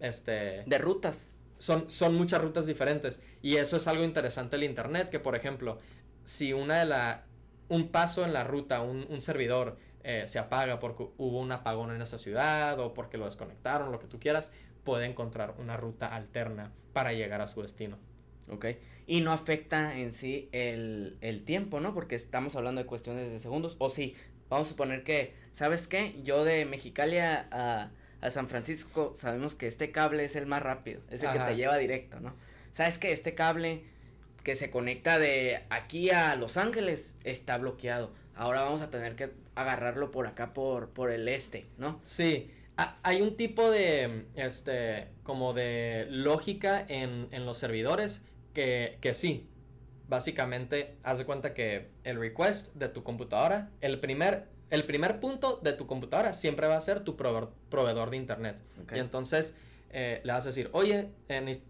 Este, 0.00 0.64
de 0.66 0.78
rutas. 0.78 1.32
Son, 1.58 1.88
son 1.88 2.14
muchas 2.14 2.42
rutas 2.42 2.66
diferentes. 2.66 3.20
Y 3.40 3.56
eso 3.56 3.76
es 3.76 3.86
algo 3.86 4.02
interesante 4.02 4.56
del 4.56 4.64
Internet, 4.64 5.10
que 5.10 5.20
por 5.20 5.36
ejemplo, 5.36 5.78
si 6.24 6.52
una 6.52 6.80
de 6.80 6.86
la... 6.86 7.24
Un 7.68 7.88
paso 7.88 8.24
en 8.24 8.32
la 8.32 8.44
ruta, 8.44 8.82
un, 8.82 9.06
un 9.08 9.20
servidor 9.20 9.78
eh, 10.04 10.24
se 10.26 10.38
apaga 10.38 10.80
porque 10.80 11.06
hubo 11.16 11.38
un 11.38 11.52
apagón 11.52 11.94
en 11.94 12.02
esa 12.02 12.18
ciudad 12.18 12.78
o 12.80 12.92
porque 12.92 13.18
lo 13.18 13.24
desconectaron, 13.24 13.92
lo 13.92 14.00
que 14.00 14.08
tú 14.08 14.18
quieras, 14.18 14.50
puede 14.84 15.06
encontrar 15.06 15.54
una 15.58 15.76
ruta 15.76 16.08
alterna 16.08 16.72
para 16.92 17.12
llegar 17.12 17.40
a 17.40 17.46
su 17.46 17.62
destino. 17.62 17.98
Ok. 18.50 18.66
Y 19.06 19.20
no 19.20 19.32
afecta 19.32 19.96
en 19.96 20.12
sí 20.12 20.48
el, 20.52 21.18
el, 21.20 21.44
tiempo, 21.44 21.80
¿no? 21.80 21.94
Porque 21.94 22.16
estamos 22.16 22.56
hablando 22.56 22.80
de 22.80 22.86
cuestiones 22.86 23.30
de 23.30 23.38
segundos. 23.38 23.76
O 23.78 23.90
sí, 23.90 24.14
vamos 24.52 24.68
a 24.68 24.70
suponer 24.70 25.04
que, 25.04 25.34
¿sabes 25.52 25.88
qué? 25.88 26.14
Yo 26.22 26.44
de 26.44 26.64
Mexicali 26.64 27.18
a, 27.18 27.90
a, 28.20 28.30
San 28.30 28.48
Francisco 28.48 29.14
sabemos 29.16 29.56
que 29.56 29.66
este 29.66 29.90
cable 29.90 30.24
es 30.24 30.36
el 30.36 30.46
más 30.46 30.62
rápido, 30.62 31.00
es 31.10 31.22
el 31.22 31.32
que 31.32 31.40
te 31.40 31.56
lleva 31.56 31.76
directo, 31.76 32.20
¿no? 32.20 32.34
¿Sabes 32.72 32.98
que 32.98 33.12
Este 33.12 33.34
cable 33.34 33.82
que 34.44 34.54
se 34.56 34.70
conecta 34.70 35.18
de 35.18 35.62
aquí 35.70 36.10
a 36.10 36.36
Los 36.36 36.56
Ángeles 36.56 37.14
está 37.24 37.58
bloqueado. 37.58 38.12
Ahora 38.34 38.62
vamos 38.62 38.80
a 38.80 38.90
tener 38.90 39.16
que 39.16 39.30
agarrarlo 39.54 40.10
por 40.10 40.26
acá, 40.26 40.52
por, 40.52 40.90
por 40.90 41.10
el 41.10 41.28
este, 41.28 41.66
¿no? 41.78 42.00
Sí 42.04 42.50
hay 43.02 43.22
un 43.22 43.36
tipo 43.36 43.70
de, 43.70 44.24
este, 44.34 45.08
como 45.22 45.52
de 45.52 46.06
lógica 46.10 46.84
en, 46.88 47.28
en 47.30 47.46
los 47.46 47.58
servidores 47.58 48.20
que, 48.54 48.98
que, 49.00 49.14
sí. 49.14 49.46
Básicamente, 50.08 50.96
haz 51.02 51.18
de 51.18 51.24
cuenta 51.24 51.54
que 51.54 51.88
el 52.04 52.18
request 52.18 52.74
de 52.74 52.88
tu 52.88 53.02
computadora, 53.02 53.70
el 53.80 54.00
primer, 54.00 54.46
el 54.70 54.84
primer 54.84 55.20
punto 55.20 55.60
de 55.62 55.72
tu 55.72 55.86
computadora 55.86 56.34
siempre 56.34 56.66
va 56.66 56.76
a 56.76 56.80
ser 56.80 57.00
tu 57.00 57.16
proveedor, 57.16 58.10
de 58.10 58.16
internet. 58.16 58.56
Y 58.94 58.98
entonces 58.98 59.54
eh, 59.90 60.20
le 60.24 60.32
vas 60.32 60.44
a 60.44 60.48
decir, 60.48 60.70
oye, 60.72 61.10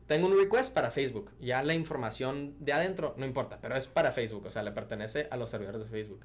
tengo 0.07 0.27
un 0.27 0.39
request 0.39 0.73
para 0.73 0.91
Facebook. 0.91 1.31
Ya 1.41 1.63
la 1.63 1.75
información 1.75 2.55
de 2.61 2.73
adentro 2.73 3.15
no 3.17 3.27
importa, 3.27 3.59
pero 3.61 3.77
es 3.77 3.87
para 3.87 4.13
Facebook, 4.13 4.47
o 4.47 4.51
sea, 4.51 4.63
le 4.63 4.73
pertenece 4.73 5.29
a 5.31 5.37
los 5.37 5.51
servidores 5.51 5.81
de 5.81 5.89
Facebook. 5.89 6.25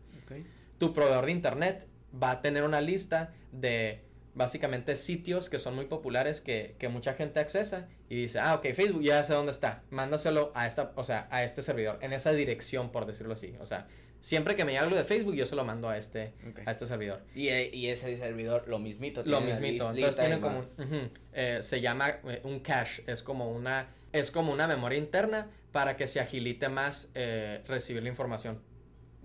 Tu 0.77 0.93
proveedor 0.93 1.25
de 1.25 1.31
internet 1.31 1.87
va 2.21 2.31
a 2.31 2.41
tener 2.41 2.63
una 2.63 2.81
lista 2.81 3.33
de 3.51 4.06
básicamente 4.37 4.95
sitios 4.95 5.49
que 5.49 5.59
son 5.59 5.75
muy 5.75 5.85
populares 5.85 6.39
que, 6.39 6.75
que, 6.77 6.87
mucha 6.87 7.13
gente 7.13 7.39
accesa 7.39 7.87
y 8.07 8.15
dice, 8.15 8.39
ah, 8.39 8.55
ok, 8.55 8.67
Facebook 8.73 9.01
ya 9.01 9.23
sé 9.23 9.33
dónde 9.33 9.51
está, 9.51 9.83
mándaselo 9.89 10.51
a 10.55 10.67
esta, 10.67 10.93
o 10.95 11.03
sea, 11.03 11.27
a 11.31 11.43
este 11.43 11.61
servidor, 11.61 11.97
en 12.01 12.13
esa 12.13 12.31
dirección, 12.31 12.91
por 12.91 13.05
decirlo 13.05 13.33
así. 13.33 13.55
O 13.59 13.65
sea, 13.65 13.87
siempre 14.19 14.55
que 14.55 14.63
me 14.63 14.71
llegue 14.71 14.83
algo 14.83 14.95
de 14.95 15.03
Facebook, 15.03 15.33
yo 15.33 15.45
se 15.45 15.55
lo 15.55 15.65
mando 15.65 15.89
a 15.89 15.97
este, 15.97 16.33
a 16.65 16.71
este 16.71 16.85
servidor. 16.85 17.21
Y, 17.33 17.49
eh, 17.49 17.69
y, 17.73 17.87
ese 17.87 18.15
servidor, 18.17 18.65
lo 18.67 18.79
mismito. 18.79 19.23
Lo 19.25 19.41
mismito. 19.41 19.89
Entonces 19.89 20.15
tiene 20.15 20.39
como, 20.39 20.65
eh, 21.33 21.59
se 21.61 21.81
llama 21.81 22.09
eh, 22.27 22.41
un 22.43 22.59
cache, 22.59 23.03
es 23.07 23.23
como 23.23 23.51
una, 23.51 23.89
es 24.13 24.31
como 24.31 24.53
una 24.53 24.67
memoria 24.67 24.97
interna 24.97 25.49
para 25.71 25.97
que 25.97 26.07
se 26.07 26.19
agilite 26.19 26.69
más 26.69 27.09
recibir 27.67 28.03
la 28.03 28.09
información 28.09 28.59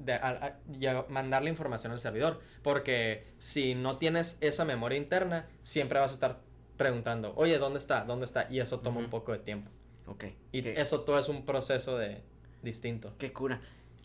de, 0.04 1.04
mandar 1.08 1.42
la 1.42 1.50
información 1.50 1.92
al 1.92 2.00
servidor. 2.00 2.40
Porque 2.62 3.26
si 3.38 3.74
no 3.74 3.98
tienes 3.98 4.38
esa 4.40 4.64
memoria 4.64 4.98
interna, 4.98 5.46
siempre 5.62 5.98
vas 5.98 6.12
a 6.12 6.14
estar 6.14 6.40
preguntando, 6.76 7.32
oye, 7.36 7.58
¿dónde 7.58 7.78
está? 7.78 8.04
¿Dónde 8.04 8.26
está? 8.26 8.48
Y 8.50 8.60
eso 8.60 8.80
toma 8.80 9.00
un 9.00 9.10
poco 9.10 9.32
de 9.32 9.38
tiempo. 9.38 9.70
Ok. 10.06 10.24
Y 10.52 10.66
eso 10.68 11.02
todo 11.02 11.18
es 11.18 11.28
un 11.28 11.44
proceso 11.44 11.96
de 11.96 12.22
distinto. 12.62 13.14
Qué 13.18 13.32
cura. 13.32 13.60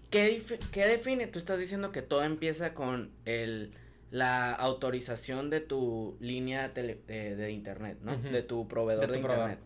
¿Qué, 0.10 0.42
¿Qué 0.72 0.86
define? 0.86 1.28
Tú 1.28 1.40
estás 1.40 1.60
diciendo 1.60 1.92
que 1.92 2.02
todo 2.02 2.24
empieza 2.24 2.74
con 2.74 3.12
el 3.26 3.74
la 4.12 4.54
autorización 4.54 5.50
de 5.50 5.60
tu 5.60 6.18
línea 6.20 6.70
de, 6.70 7.52
internet, 7.52 7.98
¿no? 8.02 8.18
De 8.18 8.42
tu 8.42 8.68
proveedor 8.68 9.12
de, 9.12 9.18
internet. 9.18 9.60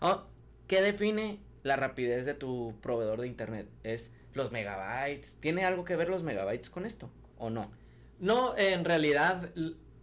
Oh, 0.00 0.24
¿Qué 0.66 0.82
define 0.82 1.38
la 1.62 1.76
rapidez 1.76 2.26
de 2.26 2.34
tu 2.34 2.74
proveedor 2.82 3.20
de 3.20 3.28
internet? 3.28 3.66
Es 3.84 4.10
los 4.38 4.50
megabytes. 4.52 5.36
¿Tiene 5.40 5.64
algo 5.64 5.84
que 5.84 5.96
ver 5.96 6.08
los 6.08 6.22
megabytes 6.22 6.70
con 6.70 6.86
esto 6.86 7.10
o 7.36 7.50
no? 7.50 7.70
No, 8.18 8.56
en 8.56 8.84
realidad 8.84 9.50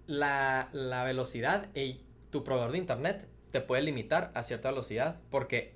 la, 0.06 0.70
velocidad 1.06 1.70
y 1.76 2.02
tu 2.30 2.44
proveedor 2.44 2.72
de 2.72 2.78
internet 2.78 3.28
te 3.52 3.62
puede 3.62 3.82
limitar 3.82 4.32
a 4.36 4.44
cierta 4.44 4.70
velocidad 4.70 5.20
porque 5.32 5.76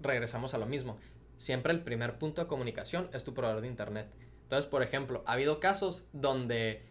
regresamos 0.00 0.54
a 0.54 0.58
lo 0.58 0.66
mismo. 0.66 0.98
Siempre 1.36 1.72
el 1.72 1.82
primer 1.82 2.18
punto 2.18 2.40
de 2.40 2.46
comunicación 2.46 3.10
es 3.12 3.24
tu 3.24 3.34
proveedor 3.34 3.62
de 3.62 3.68
internet. 3.68 4.08
Entonces, 4.44 4.66
por 4.66 4.82
ejemplo, 4.82 5.22
ha 5.26 5.32
habido 5.32 5.58
casos 5.58 6.06
donde 6.12 6.84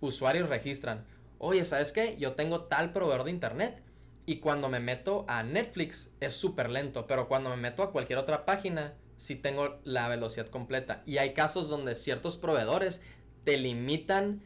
usuarios 0.00 0.48
registran, 0.48 1.04
oye, 1.38 1.64
¿sabes 1.64 1.92
qué? 1.92 2.16
Yo 2.16 2.32
tengo 2.32 2.62
tal 2.64 2.92
proveedor 2.92 3.24
de 3.24 3.30
internet 3.30 3.82
y 4.24 4.38
cuando 4.40 4.68
me 4.68 4.80
meto 4.80 5.24
a 5.28 5.42
Netflix 5.42 6.10
es 6.20 6.34
súper 6.34 6.70
lento, 6.70 7.06
pero 7.06 7.28
cuando 7.28 7.50
me 7.50 7.56
meto 7.56 7.82
a 7.82 7.92
cualquier 7.92 8.18
otra 8.18 8.44
página 8.44 8.94
si 9.16 9.36
tengo 9.36 9.78
la 9.84 10.08
velocidad 10.08 10.46
completa. 10.48 11.02
Y 11.06 11.18
hay 11.18 11.32
casos 11.32 11.68
donde 11.68 11.94
ciertos 11.94 12.36
proveedores 12.36 13.00
te 13.44 13.56
limitan 13.56 14.42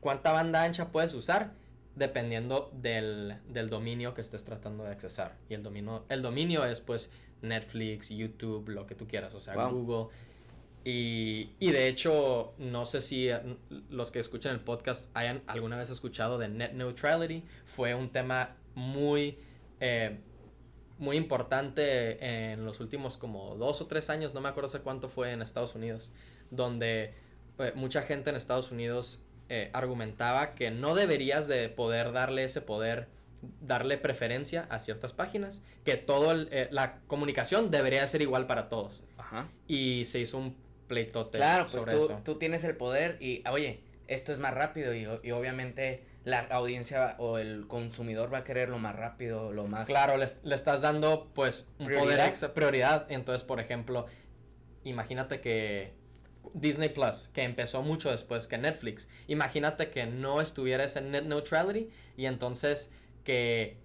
cuánta 0.00 0.32
banda 0.32 0.64
ancha 0.64 0.90
puedes 0.90 1.14
usar 1.14 1.54
dependiendo 1.94 2.70
del, 2.74 3.38
dominio 3.68 4.14
que 4.14 4.20
estés 4.20 4.44
tratando 4.44 4.84
de 4.84 4.90
accesar. 4.90 5.36
Y 5.48 5.54
el 5.54 5.62
dominio, 5.62 6.04
el 6.08 6.22
dominio 6.22 6.64
es 6.64 6.80
pues 6.80 7.10
Netflix, 7.42 8.08
YouTube, 8.08 8.68
lo 8.68 8.86
que 8.86 8.94
tú 8.94 9.06
quieras, 9.06 9.34
o 9.34 9.40
sea, 9.40 9.54
Google. 9.66 10.08
Y, 10.84 11.54
de 11.60 11.86
hecho, 11.86 12.54
no 12.58 12.84
sé 12.84 13.00
si 13.00 13.28
eh, 13.28 13.40
los 13.88 14.10
que 14.10 14.18
escuchan 14.18 14.52
el 14.52 14.60
podcast 14.60 15.08
hayan 15.14 15.42
alguna 15.46 15.76
vez 15.76 15.90
escuchado 15.90 16.38
de 16.38 16.48
net 16.48 16.72
neutrality. 16.72 17.44
Fue 17.64 17.94
un 17.94 18.10
tema 18.10 18.56
muy... 18.74 19.38
Eh, 19.78 20.18
muy 21.02 21.16
importante 21.16 22.52
en 22.52 22.64
los 22.64 22.80
últimos 22.80 23.18
como 23.18 23.56
dos 23.56 23.80
o 23.82 23.86
tres 23.86 24.08
años, 24.08 24.32
no 24.32 24.40
me 24.40 24.48
acuerdo 24.48 24.68
hace 24.68 24.80
cuánto 24.80 25.08
fue 25.08 25.32
en 25.32 25.42
Estados 25.42 25.74
Unidos, 25.74 26.12
donde 26.50 27.12
eh, 27.58 27.72
mucha 27.74 28.02
gente 28.02 28.30
en 28.30 28.36
Estados 28.36 28.70
Unidos 28.70 29.20
eh, 29.48 29.68
argumentaba 29.74 30.54
que 30.54 30.70
no 30.70 30.94
deberías 30.94 31.48
de 31.48 31.68
poder 31.68 32.12
darle 32.12 32.44
ese 32.44 32.60
poder, 32.60 33.08
darle 33.60 33.98
preferencia 33.98 34.66
a 34.70 34.78
ciertas 34.78 35.12
páginas, 35.12 35.60
que 35.84 35.96
todo 35.96 36.32
eh, 36.50 36.68
la 36.70 37.00
comunicación 37.08 37.70
debería 37.70 38.06
ser 38.06 38.22
igual 38.22 38.46
para 38.46 38.68
todos. 38.68 39.02
Ajá. 39.18 39.48
Y 39.66 40.04
se 40.04 40.20
hizo 40.20 40.38
un 40.38 40.56
pleitote 40.86 41.38
claro, 41.38 41.66
pues 41.70 41.82
sobre 41.82 41.96
tú, 41.96 42.04
eso. 42.04 42.20
tú 42.24 42.36
tienes 42.36 42.62
el 42.62 42.76
poder 42.76 43.18
y, 43.20 43.42
oye, 43.50 43.80
esto 44.06 44.32
es 44.32 44.38
más 44.38 44.54
rápido 44.54 44.94
y, 44.94 45.08
y 45.22 45.30
obviamente 45.32 46.11
la 46.24 46.40
audiencia 46.50 47.16
o 47.18 47.38
el 47.38 47.66
consumidor 47.66 48.32
va 48.32 48.38
a 48.38 48.44
querer 48.44 48.68
lo 48.68 48.78
más 48.78 48.94
rápido, 48.94 49.52
lo 49.52 49.66
más... 49.66 49.88
Claro, 49.88 50.16
le, 50.16 50.26
estás 50.54 50.80
dando 50.80 51.30
pues 51.34 51.66
un 51.78 51.90
poder 51.90 52.20
extra, 52.20 52.54
prioridad. 52.54 53.06
Entonces, 53.10 53.42
por 53.42 53.58
ejemplo, 53.58 54.06
imagínate 54.84 55.40
que 55.40 55.94
Disney 56.54 56.90
Plus, 56.90 57.28
que 57.32 57.42
empezó 57.42 57.82
mucho 57.82 58.10
después 58.10 58.46
que 58.46 58.58
Netflix, 58.58 59.08
imagínate 59.26 59.90
que 59.90 60.06
no 60.06 60.40
estuviera 60.40 60.84
ese 60.84 61.00
net 61.00 61.24
neutrality 61.24 61.90
y 62.16 62.26
entonces 62.26 62.90
que 63.24 63.78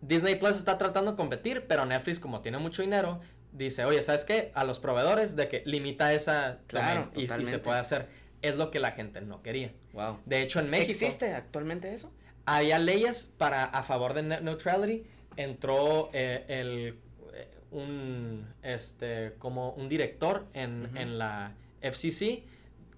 Disney 0.00 0.34
Plus 0.34 0.56
está 0.56 0.78
tratando 0.78 1.12
de 1.12 1.16
competir, 1.16 1.66
pero 1.68 1.86
Netflix 1.86 2.18
como 2.18 2.40
tiene 2.40 2.58
mucho 2.58 2.82
dinero, 2.82 3.20
dice, 3.52 3.84
oye, 3.84 4.02
¿sabes 4.02 4.24
qué? 4.24 4.50
A 4.54 4.64
los 4.64 4.80
proveedores 4.80 5.36
de 5.36 5.46
que 5.46 5.62
limita 5.64 6.12
esa... 6.12 6.58
Claro, 6.66 7.10
y, 7.14 7.22
y 7.22 7.46
se 7.46 7.60
puede 7.60 7.78
hacer 7.78 8.08
es 8.44 8.56
lo 8.56 8.70
que 8.70 8.78
la 8.78 8.92
gente 8.92 9.20
no 9.20 9.42
quería. 9.42 9.72
Wow. 9.92 10.20
De 10.26 10.42
hecho, 10.42 10.60
en 10.60 10.70
México. 10.70 10.92
¿Existe 10.92 11.32
actualmente 11.32 11.94
eso? 11.94 12.12
Había 12.46 12.78
leyes 12.78 13.30
para 13.38 13.64
a 13.64 13.82
favor 13.82 14.14
de 14.14 14.22
net 14.22 14.40
neutrality. 14.42 15.04
Entró 15.36 16.10
eh, 16.12 16.44
el 16.48 16.98
eh, 17.32 17.48
un 17.70 18.46
este 18.62 19.34
como 19.38 19.70
un 19.70 19.88
director 19.88 20.46
en, 20.52 20.96
en 20.96 21.18
la 21.18 21.54
FCC 21.80 22.44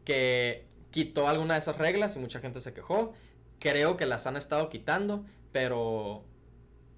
que 0.04 0.66
quitó 0.90 1.28
alguna 1.28 1.54
de 1.54 1.60
esas 1.60 1.78
reglas 1.78 2.16
y 2.16 2.18
mucha 2.18 2.40
gente 2.40 2.60
se 2.60 2.72
quejó. 2.72 3.12
Creo 3.58 3.96
que 3.96 4.06
las 4.06 4.26
han 4.26 4.36
estado 4.36 4.68
quitando, 4.68 5.24
pero 5.52 6.24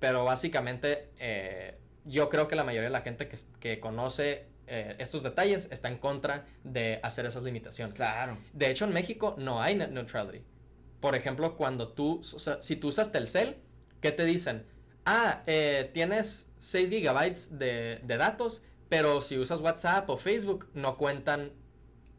pero 0.01 0.25
básicamente 0.25 1.11
eh, 1.19 1.77
yo 2.05 2.29
creo 2.29 2.49
que 2.49 2.57
la 2.57 2.65
mayoría 2.65 2.89
de 2.89 2.93
la 2.93 3.03
gente 3.03 3.29
que, 3.29 3.37
que 3.61 3.81
conoce 3.81 4.47
eh, 4.69 4.97
estos 4.99 5.23
detalles 5.23 5.69
está 5.71 5.89
en 5.89 5.99
contra 5.99 6.47
de 6.65 7.01
hacer 7.03 7.27
esas 7.27 7.43
limitaciones. 7.43 7.95
Claro. 7.95 8.39
De 8.53 8.71
hecho, 8.71 8.85
en 8.85 8.93
México 8.93 9.35
no 9.39 9.61
hay 9.61 9.75
net 9.75 9.91
neutrality. 9.91 10.45
por 11.01 11.15
ejemplo, 11.15 11.57
cuando 11.57 11.89
tú, 11.89 12.21
o 12.21 12.39
sea, 12.39 12.61
si 12.63 12.77
tú 12.77 12.89
usas 12.89 13.13
Telcel, 13.13 13.57
¿qué 14.01 14.11
te 14.11 14.25
dicen? 14.25 14.67
Ah, 15.05 15.43
eh, 15.47 15.91
tienes 15.95 16.51
6 16.59 16.91
gigabytes 16.91 17.59
de, 17.59 18.01
de, 18.03 18.17
datos, 18.17 18.63
pero 18.89 19.21
si 19.21 19.39
usas 19.39 19.61
WhatsApp 19.61 20.11
o 20.11 20.19
Facebook, 20.19 20.69
no 20.75 20.99
cuentan, 20.99 21.53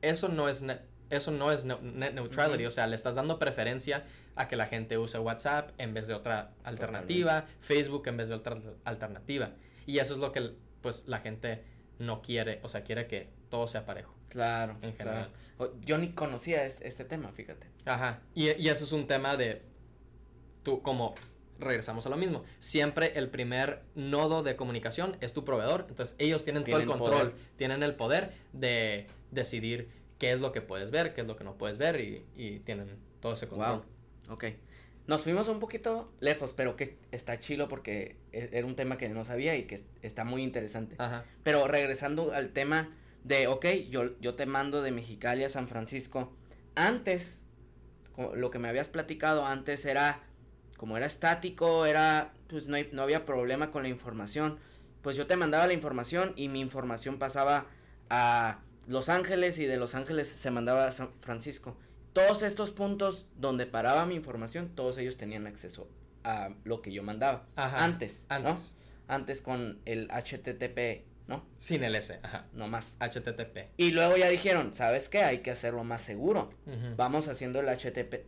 eso 0.01 0.29
no 0.29 0.47
es, 0.47 0.63
eso 1.09 1.31
no 1.31 1.51
es 1.51 1.65
net 1.65 2.13
neutrality, 2.13 2.65
o 2.65 2.71
sea, 2.71 2.87
le 2.87 2.95
estás 2.95 3.15
dando 3.15 3.37
preferencia 3.37 4.05
a 4.35 4.47
que 4.47 4.55
la 4.55 4.67
gente 4.67 4.97
use 4.97 5.19
WhatsApp 5.19 5.71
en 5.77 5.93
vez 5.93 6.07
de 6.07 6.13
otra 6.13 6.53
alternativa, 6.63 7.45
Facebook 7.59 8.07
en 8.07 8.15
vez 8.17 8.29
de 8.29 8.35
otra 8.35 8.57
alternativa. 8.85 9.51
Y 9.85 9.99
eso 9.99 10.13
es 10.13 10.19
lo 10.19 10.31
que 10.31 10.53
pues 10.81 11.03
la 11.07 11.19
gente 11.19 11.63
no 11.99 12.21
quiere, 12.21 12.59
o 12.63 12.69
sea, 12.69 12.83
quiere 12.83 13.07
que 13.07 13.29
todo 13.49 13.67
sea 13.67 13.85
parejo. 13.85 14.15
Claro. 14.29 14.77
En 14.81 14.95
general. 14.95 15.31
Yo 15.81 15.97
ni 15.97 16.11
conocía 16.13 16.65
este, 16.65 16.87
este, 16.87 17.03
tema, 17.03 17.31
fíjate. 17.31 17.67
Ajá. 17.85 18.21
Y, 18.33 18.49
y 18.61 18.69
eso 18.69 18.85
es 18.85 18.91
un 18.91 19.07
tema 19.07 19.35
de, 19.35 19.61
tú 20.63 20.81
como 20.81 21.13
regresamos 21.59 22.05
a 22.05 22.09
lo 22.09 22.17
mismo. 22.17 22.43
Siempre 22.59 23.17
el 23.17 23.29
primer 23.29 23.81
nodo 23.95 24.43
de 24.43 24.55
comunicación 24.55 25.17
es 25.19 25.33
tu 25.33 25.43
proveedor. 25.43 25.85
Entonces 25.89 26.15
ellos 26.17 26.43
tienen, 26.43 26.63
todo 26.63 26.79
el 26.79 26.85
control, 26.85 27.35
tienen 27.57 27.83
el 27.83 27.95
poder 27.95 28.33
de 28.53 29.07
decidir 29.31 29.89
qué 30.17 30.31
es 30.31 30.39
lo 30.39 30.51
que 30.51 30.61
puedes 30.61 30.91
ver, 30.91 31.13
qué 31.13 31.21
es 31.21 31.27
lo 31.27 31.35
que 31.35 31.43
no 31.43 31.57
puedes 31.57 31.77
ver 31.77 31.99
y, 31.99 32.25
y 32.35 32.59
tienen 32.59 32.97
todo 33.19 33.33
ese 33.33 33.47
control. 33.47 33.83
Wow. 34.27 34.33
Ok. 34.35 34.45
Nos 35.09 35.23
fuimos 35.23 35.47
un 35.47 35.59
poquito 35.59 36.13
lejos, 36.19 36.53
pero 36.55 36.75
que 36.75 36.99
está 37.11 37.39
chilo 37.39 37.67
porque 37.67 38.17
e, 38.31 38.47
era 38.51 38.67
un 38.67 38.75
tema 38.75 38.99
que 38.99 39.09
no 39.09 39.25
sabía 39.25 39.55
y 39.55 39.63
que 39.63 39.81
está 40.03 40.23
muy 40.23 40.43
interesante. 40.43 40.97
Ajá. 40.99 41.25
Pero 41.41 41.67
regresando 41.67 42.31
al 42.31 42.51
tema 42.51 42.95
de, 43.23 43.47
ok, 43.47 43.65
yo, 43.89 44.19
yo 44.21 44.35
te 44.35 44.45
mando 44.45 44.83
de 44.83 44.91
Mexicali 44.91 45.43
a 45.43 45.49
San 45.49 45.67
Francisco. 45.67 46.31
Antes, 46.75 47.41
lo 48.35 48.51
que 48.51 48.59
me 48.59 48.67
habías 48.67 48.87
platicado 48.87 49.47
antes 49.47 49.83
era, 49.85 50.21
como 50.77 50.95
era 50.95 51.07
estático, 51.07 51.87
era, 51.87 52.31
pues 52.47 52.67
no, 52.67 52.77
no 52.91 53.01
había 53.01 53.25
problema 53.25 53.71
con 53.71 53.81
la 53.81 53.89
información. 53.89 54.59
Pues 55.01 55.15
yo 55.15 55.25
te 55.25 55.35
mandaba 55.37 55.65
la 55.65 55.73
información 55.73 56.33
y 56.35 56.49
mi 56.49 56.59
información 56.59 57.17
pasaba 57.17 57.65
a 58.11 58.59
Los 58.85 59.09
Ángeles 59.09 59.57
y 59.57 59.65
de 59.65 59.77
Los 59.77 59.95
Ángeles 59.95 60.27
se 60.27 60.51
mandaba 60.51 60.85
a 60.85 60.91
San 60.91 61.09
Francisco 61.21 61.75
todos 62.13 62.43
estos 62.43 62.71
puntos 62.71 63.25
donde 63.35 63.65
paraba 63.65 64.05
mi 64.05 64.15
información, 64.15 64.69
todos 64.75 64.97
ellos 64.97 65.17
tenían 65.17 65.47
acceso 65.47 65.89
a 66.23 66.49
lo 66.63 66.81
que 66.81 66.91
yo 66.91 67.03
mandaba. 67.03 67.45
Ajá, 67.55 67.83
antes, 67.83 68.25
antes. 68.29 68.75
Antes 69.07 69.41
con 69.41 69.79
el 69.85 70.07
HTTP, 70.09 71.03
¿no? 71.27 71.43
Sin 71.57 71.83
el 71.83 71.95
S, 71.95 72.19
ajá. 72.21 72.45
No 72.53 72.67
más. 72.67 72.95
HTTP. 72.99 73.69
Y 73.77 73.91
luego 73.91 74.17
ya 74.17 74.29
dijeron, 74.29 74.73
¿sabes 74.73 75.09
qué? 75.09 75.23
Hay 75.23 75.39
que 75.39 75.51
hacerlo 75.51 75.83
más 75.83 76.01
seguro. 76.01 76.51
Vamos 76.95 77.27
haciendo 77.27 77.59
el 77.59 77.67
HTTP, 77.67 78.25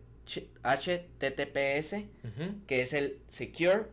HTTPS, 0.64 2.06
que 2.66 2.82
es 2.82 2.94
el 2.94 3.22
secure, 3.28 3.86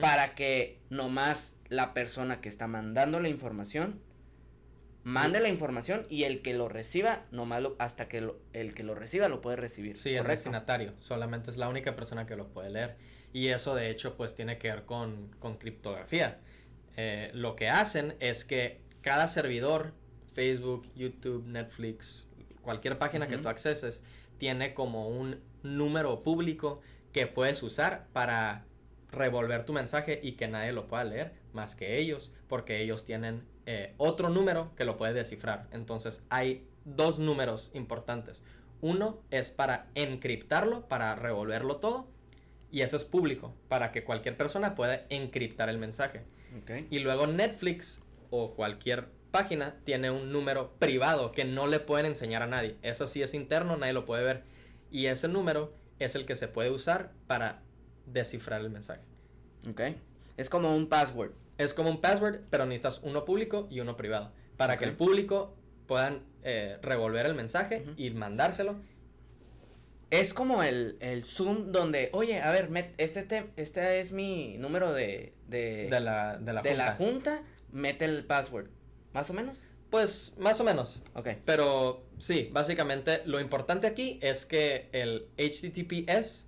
para 0.00 0.34
que 0.34 0.78
nomás 0.90 1.56
la 1.68 1.92
persona 1.94 2.40
que 2.40 2.48
está 2.48 2.66
mandando 2.66 3.20
la 3.20 3.28
información 3.28 4.00
mande 5.04 5.40
la 5.40 5.48
información 5.48 6.06
y 6.08 6.24
el 6.24 6.42
que 6.42 6.54
lo 6.54 6.68
reciba, 6.68 7.24
nomás 7.30 7.62
lo, 7.62 7.76
hasta 7.78 8.08
que 8.08 8.30
el 8.52 8.74
que 8.74 8.82
lo 8.82 8.94
reciba 8.94 9.28
lo 9.28 9.40
puede 9.40 9.56
recibir. 9.56 9.96
Sí, 9.96 10.14
el 10.14 10.26
destinatario, 10.26 10.92
solamente 10.98 11.50
es 11.50 11.56
la 11.56 11.68
única 11.68 11.96
persona 11.96 12.26
que 12.26 12.36
lo 12.36 12.48
puede 12.48 12.70
leer. 12.70 12.96
Y 13.32 13.48
eso 13.48 13.74
de 13.74 13.90
hecho 13.90 14.16
pues 14.16 14.34
tiene 14.34 14.58
que 14.58 14.68
ver 14.68 14.84
con, 14.84 15.30
con 15.38 15.58
criptografía. 15.58 16.38
Eh, 16.96 17.30
lo 17.34 17.56
que 17.56 17.68
hacen 17.68 18.16
es 18.20 18.44
que 18.44 18.80
cada 19.02 19.28
servidor, 19.28 19.92
Facebook, 20.32 20.90
YouTube, 20.94 21.46
Netflix, 21.46 22.26
cualquier 22.62 22.98
página 22.98 23.28
que 23.28 23.38
tú 23.38 23.48
acceses, 23.48 24.02
tiene 24.38 24.74
como 24.74 25.08
un 25.08 25.40
número 25.62 26.22
público 26.22 26.80
que 27.12 27.26
puedes 27.26 27.62
usar 27.62 28.06
para 28.12 28.64
revolver 29.10 29.64
tu 29.64 29.72
mensaje 29.72 30.20
y 30.22 30.32
que 30.32 30.48
nadie 30.48 30.72
lo 30.72 30.86
pueda 30.86 31.04
leer 31.04 31.32
más 31.52 31.74
que 31.74 31.98
ellos, 31.98 32.34
porque 32.46 32.82
ellos 32.82 33.04
tienen 33.04 33.44
eh, 33.70 33.92
otro 33.98 34.30
número 34.30 34.74
que 34.76 34.86
lo 34.86 34.96
puede 34.96 35.12
descifrar. 35.12 35.66
Entonces 35.72 36.22
hay 36.30 36.66
dos 36.86 37.18
números 37.18 37.70
importantes. 37.74 38.40
Uno 38.80 39.18
es 39.30 39.50
para 39.50 39.88
encriptarlo, 39.94 40.88
para 40.88 41.14
revolverlo 41.14 41.76
todo, 41.76 42.06
y 42.70 42.80
eso 42.80 42.96
es 42.96 43.04
público, 43.04 43.54
para 43.68 43.92
que 43.92 44.04
cualquier 44.04 44.38
persona 44.38 44.74
pueda 44.74 45.04
encriptar 45.10 45.68
el 45.68 45.76
mensaje. 45.76 46.22
Y 46.88 47.00
luego 47.00 47.26
Netflix 47.26 48.00
o 48.30 48.54
cualquier 48.54 49.08
página 49.32 49.74
tiene 49.84 50.10
un 50.10 50.32
número 50.32 50.72
privado 50.78 51.30
que 51.30 51.44
no 51.44 51.66
le 51.66 51.78
pueden 51.78 52.06
enseñar 52.06 52.42
a 52.42 52.46
nadie. 52.46 52.78
Eso 52.80 53.06
sí 53.06 53.20
es 53.20 53.34
interno, 53.34 53.76
nadie 53.76 53.92
lo 53.92 54.06
puede 54.06 54.24
ver. 54.24 54.44
Y 54.90 55.06
ese 55.06 55.28
número 55.28 55.74
es 55.98 56.14
el 56.14 56.24
que 56.24 56.36
se 56.36 56.48
puede 56.48 56.70
usar 56.70 57.12
para 57.26 57.60
descifrar 58.06 58.62
el 58.62 58.70
mensaje. 58.70 59.02
Ok. 59.68 59.82
Es 60.38 60.48
como 60.48 60.74
un 60.74 60.88
password. 60.88 61.32
Es 61.58 61.74
como 61.74 61.90
un 61.90 62.00
password, 62.00 62.40
pero 62.50 62.66
necesitas 62.66 63.00
uno 63.02 63.24
público 63.24 63.66
y 63.70 63.80
uno 63.80 63.96
privado. 63.96 64.32
Para 64.56 64.78
que 64.78 64.84
el 64.84 64.96
público 64.96 65.56
puedan 65.86 66.22
eh, 66.42 66.78
revolver 66.82 67.26
el 67.26 67.34
mensaje 67.34 67.84
y 67.96 68.10
mandárselo. 68.10 68.76
Es 70.10 70.32
como 70.32 70.62
el, 70.62 70.96
Zoom 71.24 71.70
donde, 71.72 72.10
oye, 72.12 72.40
a 72.40 72.50
ver, 72.50 72.70
este, 72.96 73.20
este, 73.20 73.50
este 73.56 74.00
es 74.00 74.12
mi 74.12 74.56
número 74.58 74.92
de... 74.92 75.34
De, 75.48 75.88
la, 76.00 76.38
de, 76.38 76.52
la, 76.52 76.62
de 76.62 76.70
junta. 76.70 76.84
la 76.84 76.94
junta, 76.94 77.42
mete 77.72 78.04
el 78.04 78.24
password. 78.24 78.68
¿Más 79.12 79.28
o 79.30 79.34
menos? 79.34 79.62
Pues 79.90 80.34
más 80.38 80.60
o 80.60 80.64
menos. 80.64 81.02
Ok. 81.14 81.28
Pero 81.44 82.04
sí, 82.18 82.50
básicamente 82.52 83.22
lo 83.24 83.40
importante 83.40 83.86
aquí 83.86 84.18
es 84.22 84.44
que 84.44 84.88
el 84.92 85.28
HTTPS 85.36 86.46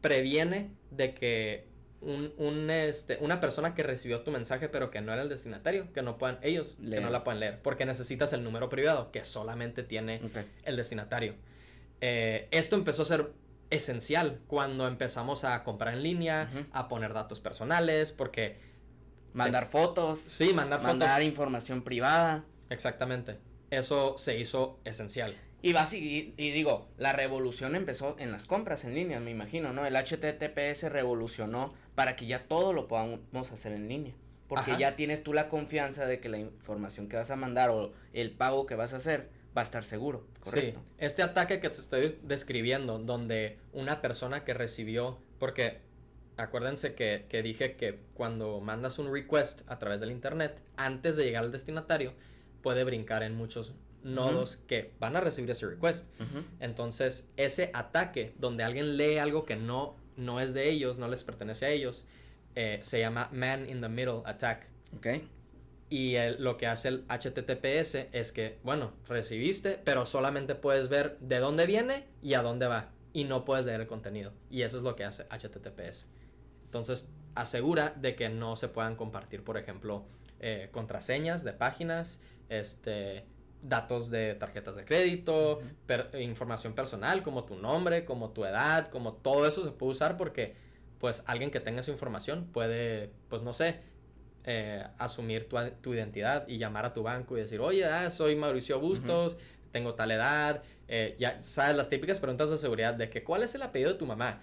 previene 0.00 0.74
de 0.90 1.14
que 1.14 1.69
un, 2.02 2.70
este, 2.70 3.18
una 3.20 3.40
persona 3.40 3.74
que 3.74 3.82
recibió 3.82 4.22
tu 4.22 4.30
mensaje 4.30 4.68
pero 4.68 4.90
que 4.90 5.00
no 5.00 5.12
era 5.12 5.22
el 5.22 5.28
destinatario, 5.28 5.92
que 5.92 6.02
no 6.02 6.16
puedan, 6.16 6.38
ellos, 6.42 6.76
que 6.78 7.00
no 7.00 7.10
la 7.10 7.24
puedan 7.24 7.40
leer, 7.40 7.60
porque 7.62 7.84
necesitas 7.84 8.32
el 8.32 8.42
número 8.42 8.68
privado 8.68 9.10
que 9.10 9.24
solamente 9.24 9.82
tiene 9.82 10.20
el 10.64 10.76
destinatario. 10.76 11.34
Eh, 12.00 12.48
esto 12.50 12.76
empezó 12.76 13.02
a 13.02 13.04
ser 13.04 13.32
esencial 13.68 14.40
cuando 14.46 14.88
empezamos 14.88 15.44
a 15.44 15.62
comprar 15.62 15.94
en 15.94 16.02
línea, 16.02 16.50
a 16.72 16.88
poner 16.88 17.12
datos 17.12 17.40
personales, 17.40 18.12
porque... 18.12 18.58
Mandar 19.32 19.66
fotos. 19.66 20.18
Sí, 20.26 20.52
mandar, 20.52 20.80
fotos. 20.80 20.96
Mandar 20.98 21.22
información 21.22 21.84
privada. 21.84 22.44
Exactamente. 22.68 23.38
Eso 23.70 24.18
se 24.18 24.36
hizo 24.36 24.80
esencial. 24.84 25.32
Y, 25.62 25.72
va, 25.72 25.86
y, 25.92 26.34
y 26.36 26.50
digo, 26.50 26.88
la 26.98 27.12
revolución 27.12 27.76
empezó 27.76 28.16
en 28.18 28.32
las 28.32 28.46
compras 28.46 28.84
en 28.84 28.94
línea, 28.94 29.20
me 29.20 29.30
imagino, 29.30 29.72
¿no? 29.72 29.86
El 29.86 29.94
HTTPS 29.94 30.90
revolucionó 30.90 31.74
para 32.00 32.16
que 32.16 32.24
ya 32.24 32.44
todo 32.44 32.72
lo 32.72 32.88
podamos 32.88 33.52
hacer 33.52 33.72
en 33.72 33.86
línea. 33.86 34.14
Porque 34.48 34.78
ya 34.78 34.96
tienes 34.96 35.22
tú 35.22 35.34
la 35.34 35.50
confianza 35.50 36.06
de 36.06 36.18
que 36.18 36.30
la 36.30 36.38
información 36.38 37.10
que 37.10 37.16
vas 37.16 37.30
a 37.30 37.36
mandar 37.36 37.68
o 37.68 37.92
el 38.14 38.30
pago 38.30 38.64
que 38.64 38.74
vas 38.74 38.94
a 38.94 38.96
hacer 38.96 39.28
va 39.54 39.60
a 39.60 39.64
estar 39.64 39.84
seguro, 39.84 40.26
¿correcto? 40.42 40.80
Sí, 40.80 40.94
este 40.96 41.22
ataque 41.22 41.60
que 41.60 41.68
te 41.68 41.78
estoy 41.78 42.18
describiendo, 42.22 42.98
donde 43.00 43.58
una 43.74 44.00
persona 44.00 44.44
que 44.46 44.54
recibió, 44.54 45.18
porque 45.38 45.82
acuérdense 46.38 46.94
que, 46.94 47.26
que 47.28 47.42
dije 47.42 47.76
que 47.76 48.00
cuando 48.14 48.62
mandas 48.62 48.98
un 48.98 49.12
request 49.12 49.60
a 49.66 49.78
través 49.78 50.00
del 50.00 50.10
internet, 50.10 50.62
antes 50.78 51.16
de 51.16 51.24
llegar 51.24 51.44
al 51.44 51.52
destinatario, 51.52 52.14
puede 52.62 52.82
brincar 52.84 53.22
en 53.22 53.34
muchos 53.34 53.74
nodos 54.02 54.56
que 54.56 54.94
van 54.98 55.16
a 55.16 55.20
recibir 55.20 55.50
ese 55.50 55.66
request. 55.66 56.06
Entonces, 56.60 57.28
ese 57.36 57.70
ataque 57.74 58.32
donde 58.38 58.64
alguien 58.64 58.96
lee 58.96 59.18
algo 59.18 59.44
que 59.44 59.56
no, 59.56 59.96
no 60.16 60.40
es 60.40 60.54
de 60.54 60.70
ellos, 60.70 60.98
no 60.98 61.08
les 61.08 61.24
pertenece 61.24 61.66
a 61.66 61.70
ellos, 61.70 62.04
eh, 62.54 62.80
se 62.82 63.00
llama 63.00 63.28
Man 63.32 63.68
in 63.68 63.80
the 63.80 63.88
Middle 63.88 64.22
Attack. 64.24 64.66
Okay. 64.96 65.28
Y 65.90 66.14
lo 66.38 66.56
que 66.56 66.68
hace 66.68 66.88
el 66.88 67.04
HTTPS 67.08 68.06
es 68.12 68.30
que, 68.30 68.58
bueno, 68.62 68.92
recibiste, 69.08 69.80
pero 69.84 70.06
solamente 70.06 70.54
puedes 70.54 70.88
ver 70.88 71.18
de 71.18 71.40
dónde 71.40 71.66
viene 71.66 72.06
y 72.22 72.34
a 72.34 72.42
dónde 72.42 72.68
va. 72.68 72.90
Y 73.12 73.24
no 73.24 73.44
puedes 73.44 73.66
leer 73.66 73.80
el 73.80 73.86
contenido. 73.88 74.32
Y 74.50 74.62
eso 74.62 74.76
es 74.76 74.84
lo 74.84 74.94
que 74.94 75.04
hace 75.04 75.24
HTTPS. 75.24 76.06
Entonces, 76.64 77.08
asegura 77.34 77.92
de 77.96 78.14
que 78.14 78.28
no 78.28 78.54
se 78.54 78.68
puedan 78.68 78.94
compartir, 78.94 79.42
por 79.42 79.58
ejemplo, 79.58 80.04
eh, 80.38 80.68
contraseñas 80.70 81.42
de 81.42 81.52
páginas, 81.54 82.20
este, 82.48 83.24
datos 83.62 84.10
de 84.10 84.34
tarjetas 84.34 84.76
de 84.76 84.84
crédito, 84.84 85.60
información 86.18 86.74
personal 86.74 87.22
como 87.22 87.44
tu 87.44 87.56
nombre, 87.56 88.04
como 88.04 88.30
tu 88.30 88.44
edad, 88.44 88.88
como 88.88 89.14
todo 89.14 89.46
eso 89.46 89.64
se 89.64 89.70
puede 89.70 89.92
usar 89.92 90.16
porque 90.16 90.54
pues 90.98 91.22
alguien 91.26 91.50
que 91.50 91.60
tenga 91.60 91.80
esa 91.80 91.90
información 91.90 92.46
puede, 92.52 93.10
pues 93.28 93.42
no 93.42 93.52
sé, 93.52 93.80
eh, 94.44 94.84
asumir 94.98 95.48
tu, 95.48 95.94
identidad 95.94 96.46
y 96.48 96.58
llamar 96.58 96.84
a 96.84 96.92
tu 96.92 97.02
banco 97.02 97.36
y 97.36 97.40
decir, 97.40 97.60
oye, 97.60 97.84
ah, 97.84 98.10
soy 98.10 98.36
Mauricio 98.36 98.80
Bustos, 98.80 99.36
tengo 99.72 99.94
tal 99.94 100.10
edad, 100.10 100.62
eh, 100.88 101.16
ya 101.18 101.42
sabes 101.42 101.76
las 101.76 101.88
típicas 101.88 102.18
preguntas 102.20 102.50
de 102.50 102.58
seguridad 102.58 102.94
de 102.94 103.08
que 103.10 103.22
cuál 103.22 103.42
es 103.42 103.54
el 103.54 103.62
apellido 103.62 103.92
de 103.92 103.98
tu 103.98 104.06
mamá. 104.06 104.40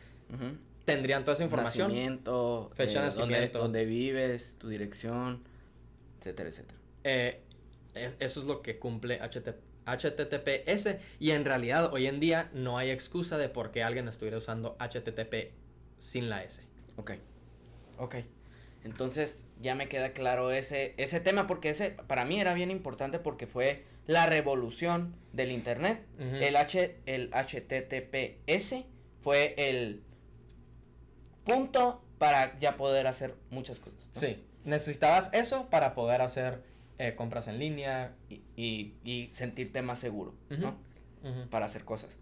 Tendrían 0.86 1.24
toda 1.24 1.34
esa 1.34 1.44
información. 1.44 1.90
Nacimiento, 1.90 2.72
fecha 2.74 3.02
de 3.02 3.08
eh, 3.08 3.10
nacimiento. 3.10 3.60
Dónde, 3.60 3.86
vives, 3.86 4.56
tu 4.58 4.70
dirección, 4.70 5.44
etcétera, 6.20 6.50
etcétera 6.50 6.78
eso 7.98 8.40
es 8.40 8.46
lo 8.46 8.62
que 8.62 8.80
cumple 8.80 9.20
HTTPS 9.20 10.98
y 11.20 11.32
en 11.32 11.46
realidad 11.46 11.94
hoy 11.94 12.08
en 12.08 12.20
día 12.20 12.50
no 12.54 12.78
hay 12.78 12.92
excusa 12.92 13.38
de 13.38 13.50
por 13.50 13.72
qué 13.72 13.84
alguien 13.84 14.08
estuviera 14.08 14.38
usando 14.38 14.78
HTTP 14.80 15.52
sin 15.98 16.30
la 16.30 16.44
S. 16.44 16.62
Ok, 16.98 17.12
ok. 17.98 18.16
Entonces 18.84 19.44
ya 19.62 19.76
me 19.76 19.90
queda 19.90 20.14
claro 20.14 20.52
ese, 20.52 20.94
ese 20.98 21.20
tema 21.20 21.48
porque 21.48 21.70
ese 21.70 21.92
para 21.92 22.26
mí 22.26 22.40
era 22.40 22.54
bien 22.54 22.72
importante 22.72 23.20
porque 23.20 23.48
fue 23.48 23.84
la 24.06 24.26
revolución 24.26 25.16
del 25.34 25.52
Internet. 25.52 26.06
el, 26.18 26.56
H, 26.56 26.98
el 27.06 27.30
HTTPS 27.32 28.86
fue 29.22 29.54
el 29.58 30.04
punto 31.44 32.02
para 32.18 32.58
ya 32.60 32.78
poder 32.78 33.08
hacer 33.08 33.36
muchas 33.50 33.80
cosas. 33.80 34.00
Sí, 34.12 34.44
necesitabas 34.64 35.30
eso 35.34 35.70
para 35.70 35.94
poder 35.94 36.22
hacer 36.22 36.64
eh, 37.00 37.16
compras 37.16 37.48
en 37.48 37.60
línea. 37.60 38.16
Y, 38.30 38.94
y, 39.04 39.30
sentirte 39.32 39.82
más 39.82 40.00
seguro, 40.00 40.36
¿no? 40.50 40.78
Para 41.50 41.66
hacer 41.66 41.84
cosas. 41.84 42.18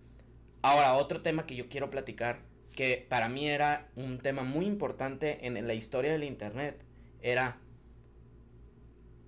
Ahora, 0.61 0.95
otro 0.95 1.21
tema 1.21 1.45
que 1.45 1.55
yo 1.55 1.69
quiero 1.69 1.89
platicar, 1.89 2.39
que 2.71 3.05
para 3.07 3.29
mí 3.29 3.47
era 3.47 3.87
un 3.95 4.17
tema 4.17 4.43
muy 4.43 4.65
importante 4.65 5.45
en, 5.45 5.67
la 5.67 5.73
historia 5.75 6.11
del 6.11 6.23
Internet, 6.23 6.81
era, 7.21 7.57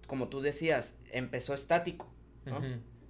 como 0.08 0.30
tú 0.30 0.42
decías, 0.42 0.96
empezó 1.12 1.54
estático, 1.54 2.08
¿no? 2.46 2.62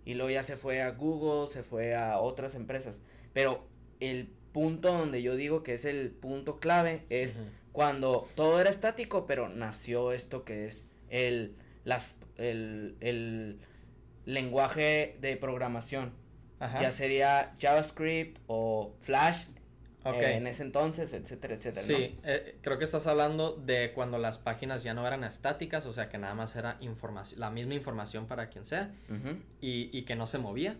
Y 0.03 0.13
luego 0.13 0.29
ya 0.29 0.43
se 0.43 0.57
fue 0.57 0.81
a 0.81 0.91
Google, 0.91 1.51
se 1.51 1.63
fue 1.63 1.95
a 1.95 2.19
otras 2.19 2.55
empresas. 2.55 2.99
Pero 3.33 3.67
el 3.99 4.29
punto 4.51 4.91
donde 4.91 5.21
yo 5.21 5.35
digo 5.35 5.63
que 5.63 5.75
es 5.75 5.85
el 5.85 6.11
punto 6.11 6.59
clave 6.59 7.05
es 7.09 7.39
cuando 7.71 8.27
todo 8.35 8.59
era 8.59 8.69
estático, 8.69 9.25
pero 9.27 9.49
nació 9.49 10.11
esto 10.11 10.43
que 10.43 10.65
es 10.65 10.87
el, 11.09 11.55
las, 11.83 12.16
el, 12.37 13.59
lenguaje 14.25 15.17
de 15.21 15.37
programación. 15.37 16.13
Ya 16.59 16.91
sería 16.91 17.53
JavaScript 17.59 18.39
o 18.47 18.95
Flash 19.01 19.45
eh, 20.05 20.37
en 20.37 20.47
ese 20.47 20.63
entonces, 20.63 21.13
etcétera, 21.13 21.53
etcétera. 21.53 21.85
Sí, 21.85 22.19
eh, 22.23 22.57
creo 22.61 22.79
que 22.79 22.85
estás 22.85 23.05
hablando 23.07 23.53
de 23.53 23.91
cuando 23.93 24.17
las 24.17 24.37
páginas 24.37 24.83
ya 24.83 24.93
no 24.93 25.05
eran 25.05 25.23
estáticas, 25.23 25.85
o 25.85 25.93
sea 25.93 26.09
que 26.09 26.17
nada 26.17 26.33
más 26.33 26.55
era 26.55 26.77
información, 26.81 27.39
la 27.39 27.51
misma 27.51 27.75
información 27.75 28.25
para 28.25 28.49
quien 28.49 28.65
sea 28.65 28.91
y, 29.61 29.89
y, 29.95 30.01
que 30.03 30.15
no 30.15 30.27
se 30.27 30.39
movía 30.39 30.77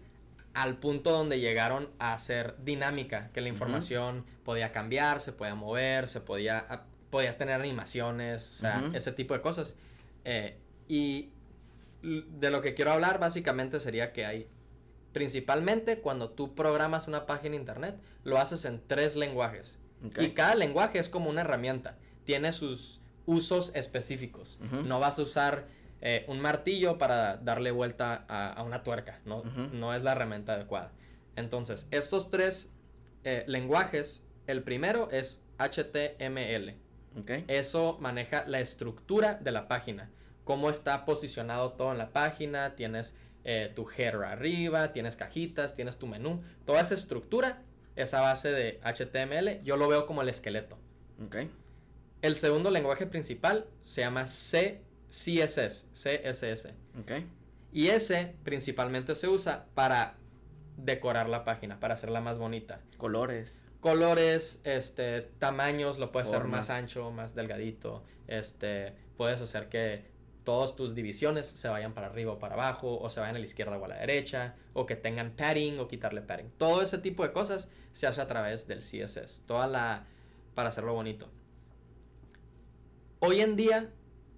al 0.58 0.78
punto 0.78 1.12
donde 1.12 1.39
llegaron 1.39 1.89
a 2.00 2.17
ser 2.17 2.56
dinámica, 2.63 3.30
que 3.32 3.41
la 3.41 3.48
información 3.48 4.26
podía 4.43 4.72
cambiar, 4.72 5.20
se 5.20 5.32
podía 5.32 5.54
mover, 5.54 6.08
se 6.08 6.20
podía, 6.20 6.86
podías 7.12 7.38
tener 7.38 7.62
animaciones, 7.62 8.54
o 8.54 8.56
sea, 8.56 8.89
ese 8.93 9.12
tipo 9.12 9.36
de 9.36 9.41
cosas. 9.41 9.76
Eh, 10.26 10.58
y 10.88 11.30
de 12.01 12.51
lo 12.51 12.62
que 12.62 12.73
quiero 12.73 12.91
hablar 12.91 13.19
básicamente 13.19 13.79
sería 13.79 14.13
que 14.13 14.25
hay, 14.25 14.47
principalmente 15.13 15.99
cuando 15.99 16.29
tú 16.29 16.55
programas 16.55 17.07
una 17.07 17.25
página 17.25 17.55
internet, 17.55 17.99
lo 18.23 18.38
haces 18.38 18.65
en 18.65 18.81
tres 18.86 19.15
lenguajes. 19.15 19.79
Y 20.19 20.29
cada 20.29 20.53
lenguaje 20.53 20.99
es 20.99 21.10
como 21.10 21.29
una 21.29 21.41
herramienta, 21.41 21.97
tiene 22.23 22.53
sus 22.53 23.01
usos 23.25 23.71
específicos. 23.73 24.60
No 24.86 24.99
vas 24.99 25.17
a 25.17 25.23
usar 25.23 25.67
eh, 26.01 26.23
un 26.27 26.39
martillo 26.39 26.99
para 26.99 27.38
darle 27.38 27.71
vuelta 27.71 28.25
a, 28.27 28.62
una 28.63 28.83
tuerca, 28.83 29.19
no, 29.25 29.43
no 29.43 29.93
es 29.93 30.03
la 30.03 30.12
herramienta 30.12 30.53
adecuada. 30.53 30.91
Entonces, 31.36 31.88
estos 31.91 32.29
tres 32.29 32.69
eh, 33.23 33.43
lenguajes, 33.47 34.23
el 34.45 34.63
primero 34.63 35.10
es 35.12 35.41
HTML. 35.57 36.75
Eso 37.47 37.97
maneja 37.99 38.45
la 38.47 38.60
estructura 38.60 39.36
de 39.36 39.51
la 39.51 39.67
página, 39.67 40.12
cómo 40.47 40.69
está 40.69 41.03
posicionado 41.03 41.73
todo 41.73 41.91
en 41.91 41.97
la 41.97 42.12
página, 42.13 42.73
tienes 42.75 43.13
eh, 43.43 43.69
tu 43.75 43.86
header 43.89 44.23
arriba, 44.23 44.93
tienes 44.93 45.17
cajitas, 45.17 45.75
tienes 45.75 45.97
tu 45.97 46.07
menú, 46.07 46.41
toda 46.65 46.79
esa 46.79 46.93
estructura, 46.93 47.62
esa 47.97 48.21
base 48.21 48.49
de 48.51 48.79
HTML, 48.81 49.62
yo 49.65 49.75
lo 49.75 49.89
veo 49.89 50.07
como 50.07 50.21
el 50.21 50.29
esqueleto. 50.29 50.79
El 52.21 52.36
segundo 52.38 52.71
lenguaje 52.71 53.05
principal 53.07 53.67
se 53.81 54.01
llama 54.01 54.25
C 54.27 54.81
CSS, 55.10 55.88
CSS. 55.93 56.69
Okay. 57.01 57.27
Y 57.73 57.88
ese 57.88 58.36
principalmente 58.43 59.15
se 59.15 59.27
usa 59.27 59.65
para 59.75 60.15
decorar 60.77 61.27
la 61.27 61.43
página, 61.43 61.79
para 61.81 61.95
hacerla 61.95 62.21
más 62.21 62.38
bonita. 62.38 62.79
Colores. 62.95 63.65
Colores, 63.81 64.62
este, 64.63 65.23
tamaños, 65.39 65.99
lo 65.99 66.13
puedes 66.13 66.29
hacer 66.29 66.45
más 66.45 66.69
ancho, 66.69 67.12
más 67.12 67.36
delgadito. 67.36 68.05
Este, 68.27 68.93
puedes 69.17 69.41
hacer 69.41 69.67
que 69.67 70.16
todas 70.47 70.77
tus 70.77 70.95
divisiones 70.95 71.45
se 71.45 71.67
vayan 71.67 71.93
para 71.93 72.07
arriba 72.07 72.31
o 72.31 72.39
para 72.39 72.53
abajo, 72.53 72.97
o 73.01 73.10
se 73.10 73.19
vayan 73.19 73.36
a 73.36 73.39
la 73.39 73.43
izquierda 73.43 73.77
o 73.77 73.83
a 73.83 73.88
la 73.89 73.97
derecha, 73.97 74.55
o 74.71 74.86
que 74.86 74.95
tengan 74.95 75.31
padding 75.31 75.77
o 75.77 75.89
quitarle 75.89 76.21
padding. 76.21 76.49
Todo 76.57 76.81
ese 76.81 76.99
tipo 76.99 77.23
de 77.23 77.33
cosas 77.33 77.67
se 77.91 78.07
hace 78.07 78.21
a 78.21 78.29
través 78.29 78.65
del 78.65 78.79
CSS. 78.79 79.41
Toda 79.45 79.67
la. 79.67 80.05
para 80.55 80.69
hacerlo 80.69 80.93
bonito. 80.93 81.27
Hoy 83.19 83.41
en 83.41 83.57
día 83.57 83.89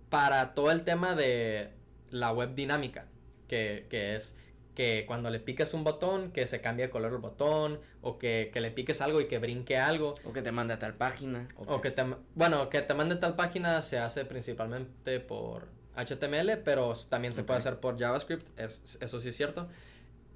para 0.10 0.56
todo 0.56 0.72
el 0.72 0.84
tema 0.84 1.14
de 1.14 1.70
la 2.10 2.34
web 2.34 2.56
dinámica, 2.56 3.06
que, 3.48 3.86
es 3.92 4.36
que 4.74 5.06
cuando 5.06 5.30
le 5.30 5.40
piques 5.40 5.76
un 5.76 5.84
botón, 5.84 6.32
que 6.32 6.48
se 6.48 6.60
cambie 6.60 6.88
de 6.88 6.90
color 6.90 7.14
el 7.14 7.20
botón, 7.20 7.82
o 8.02 8.18
que, 8.18 8.52
le 8.52 8.72
piques 8.72 9.00
algo 9.02 9.22
y 9.22 9.28
que 9.28 9.38
brinque 9.38 9.78
algo. 9.78 10.16
O 10.24 10.34
que 10.34 10.42
te 10.42 10.52
mande 10.52 10.74
a 10.74 10.80
tal 10.80 10.96
página. 10.96 11.50
O, 11.56 11.82
que... 11.82 11.92
te, 11.92 12.04
bueno, 12.34 12.68
que 12.72 12.82
te 12.82 12.96
mande 12.96 13.14
a 13.14 13.20
tal 13.20 13.36
página 13.36 13.84
se 13.84 14.00
hace 14.00 14.26
principalmente 14.26 15.20
por 15.20 15.78
HTML, 16.06 16.60
pero 16.64 16.94
también 17.10 17.34
se 17.34 17.44
puede 17.44 17.60
hacer 17.60 17.80
por 17.80 18.00
JavaScript, 18.00 18.48
es, 18.60 18.98
eso 19.02 19.20
sí 19.20 19.30
es 19.30 19.38
cierto. 19.38 19.68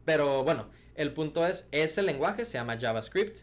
Pero 0.05 0.43
bueno, 0.43 0.67
el 0.95 1.13
punto 1.13 1.45
es, 1.45 1.67
ese 1.71 2.01
lenguaje 2.01 2.45
se 2.45 2.53
llama 2.53 2.77
JavaScript, 2.79 3.39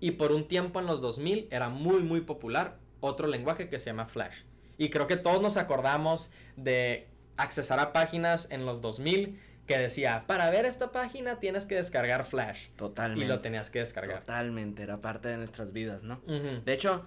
y 0.00 0.12
por 0.12 0.32
un 0.32 0.46
tiempo 0.46 0.80
en 0.80 0.86
los 0.86 1.00
2000 1.00 1.48
era 1.50 1.68
muy, 1.68 2.02
muy 2.02 2.20
popular 2.20 2.76
otro 3.00 3.26
lenguaje 3.26 3.68
que 3.68 3.78
se 3.78 3.86
llama 3.86 4.06
Flash. 4.06 4.42
Y 4.76 4.90
creo 4.90 5.06
que 5.06 5.16
todos 5.16 5.42
nos 5.42 5.56
acordamos 5.56 6.30
de 6.56 7.08
accesar 7.36 7.80
a 7.80 7.92
páginas 7.92 8.46
en 8.50 8.64
los 8.64 8.80
2000 8.80 9.38
que 9.66 9.76
decía, 9.76 10.24
para 10.26 10.48
ver 10.50 10.64
esta 10.64 10.92
página 10.92 11.40
tienes 11.40 11.66
que 11.66 11.74
descargar 11.74 12.24
Flash. 12.24 12.68
Totalmente. 12.76 13.24
Y 13.24 13.28
lo 13.28 13.40
tenías 13.40 13.70
que 13.70 13.80
descargar. 13.80 14.20
Totalmente, 14.20 14.82
era 14.82 14.98
parte 14.98 15.28
de 15.28 15.36
nuestras 15.36 15.72
vidas, 15.72 16.02
¿no? 16.02 16.20
De 16.26 16.72
hecho, 16.72 17.04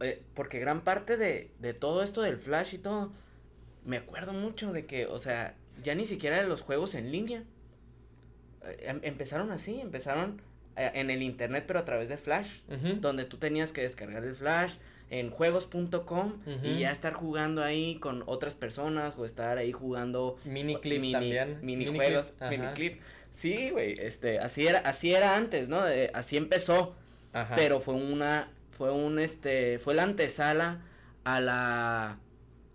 eh, 0.00 0.22
porque 0.34 0.58
gran 0.58 0.82
parte 0.82 1.16
de, 1.16 1.52
de 1.58 1.74
todo 1.74 2.02
esto 2.02 2.20
del 2.22 2.36
Flash 2.36 2.74
y 2.74 2.78
todo, 2.78 3.12
me 3.84 3.98
acuerdo 3.98 4.32
mucho 4.32 4.72
de 4.72 4.86
que, 4.86 5.06
o 5.06 5.18
sea, 5.18 5.56
ya 5.82 5.94
ni 5.94 6.06
siquiera 6.06 6.42
los 6.42 6.60
juegos 6.60 6.94
en 6.94 7.10
línea. 7.10 7.44
Eh, 8.64 8.76
em, 8.82 9.00
empezaron 9.02 9.50
así, 9.50 9.80
empezaron 9.80 10.40
eh, 10.76 10.90
en 10.94 11.10
el 11.10 11.22
internet, 11.22 11.64
pero 11.66 11.80
a 11.80 11.84
través 11.84 12.08
de 12.08 12.16
Flash, 12.16 12.48
donde 13.00 13.24
tú 13.24 13.38
tenías 13.38 13.72
que 13.72 13.82
descargar 13.82 14.24
el 14.24 14.34
Flash, 14.34 14.74
en 15.10 15.28
juegos.com 15.28 16.40
y 16.62 16.78
ya 16.78 16.90
estar 16.90 17.12
jugando 17.12 17.62
ahí 17.62 17.96
con 17.96 18.22
otras 18.24 18.54
personas 18.54 19.14
o 19.18 19.26
estar 19.26 19.58
ahí 19.58 19.70
jugando 19.70 20.38
mini 20.44 20.76
clip 20.76 21.12
también. 21.12 21.58
mini, 21.60 21.84
juegos 21.84 22.32
mini 22.48 22.66
clip. 22.68 23.00
Sí 23.30 23.68
güey 23.70 23.94
este 23.98 24.38
así 24.38 24.66
era 24.66 24.78
así 24.78 25.12
era 25.12 25.36
antes 25.36 25.68
no 25.68 25.82
así 26.14 26.38
empezó. 26.38 26.94
Pero 27.54 27.80
fue 27.80 27.92
una 27.92 28.48
fue 28.70 28.90
un 28.90 29.18
este 29.18 29.78
fue 29.78 29.94
la 29.94 30.04
antesala 30.04 30.80
a 31.24 31.40
la 31.42 32.18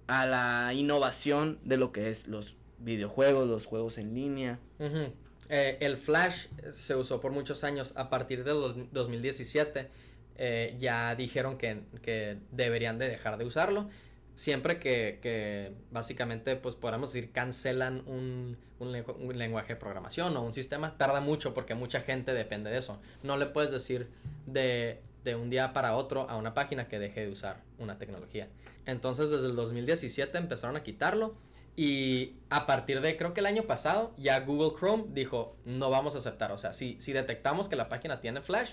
a 0.08 0.26
la 0.26 0.74
innovación 0.74 1.60
de 1.64 1.78
lo 1.78 1.92
que 1.92 2.10
es 2.10 2.28
los 2.28 2.56
videojuegos 2.80 3.48
los 3.48 3.66
juegos 3.66 3.98
en 3.98 4.14
línea 4.14 4.60
eh, 5.50 5.78
el 5.80 5.98
Flash 5.98 6.48
se 6.72 6.96
usó 6.96 7.20
por 7.20 7.32
muchos 7.32 7.64
años 7.64 7.94
a 7.96 8.10
partir 8.10 8.44
del 8.44 8.88
2017 8.92 9.90
eh, 10.40 10.76
ya 10.78 11.16
dijeron 11.16 11.58
que, 11.58 12.38
deberían 12.52 12.98
de 12.98 13.10
dejar 13.10 13.38
de 13.38 13.46
usarlo. 13.46 13.90
Siempre 14.36 14.80
que, 14.80 15.74
básicamente, 15.92 16.56
pues 16.56 16.76
podamos 16.76 17.12
decir, 17.12 17.32
cancelan 17.32 18.04
un, 18.06 18.58
lenguaje 19.34 19.74
de 19.74 19.80
programación 19.80 20.38
o 20.38 20.44
un 20.44 20.54
sistema, 20.54 20.96
tarda 20.98 21.22
mucho 21.22 21.56
porque 21.56 21.74
mucha 21.74 22.02
gente 22.02 22.34
depende 22.34 22.70
de 22.70 22.78
eso. 22.78 23.00
No 23.24 23.36
le 23.36 23.48
puedes 23.48 23.72
decir 23.72 24.10
de, 24.46 25.02
de 25.24 25.36
un 25.36 25.50
día 25.50 25.74
para 25.74 25.96
otro 25.96 26.30
a 26.30 26.38
una 26.38 26.54
página 26.54 26.88
que 26.88 27.00
deje 27.00 27.26
de 27.26 27.32
usar 27.32 27.64
una 27.80 27.98
tecnología. 27.98 28.48
Entonces, 28.88 29.30
desde 29.30 29.46
el 29.46 29.56
2017 29.56 30.36
empezaron 30.38 30.76
a 30.76 30.82
quitarlo. 30.82 31.36
Y 31.76 32.38
a 32.50 32.66
partir 32.66 33.02
de, 33.02 33.16
creo 33.18 33.36
que 33.36 33.42
el 33.42 33.46
año 33.46 33.64
pasado, 33.64 34.16
ya 34.18 34.40
Google 34.40 34.76
Chrome 34.80 35.06
dijo, 35.10 35.56
no 35.64 35.92
vamos 35.92 36.16
a 36.16 36.18
aceptar. 36.18 36.52
O 36.52 36.58
sea, 36.58 36.74
si, 36.74 37.00
si 37.00 37.14
detectamos 37.14 37.70
que 37.70 37.76
la 37.76 37.88
página 37.88 38.20
tiene 38.20 38.42
Flash, 38.42 38.72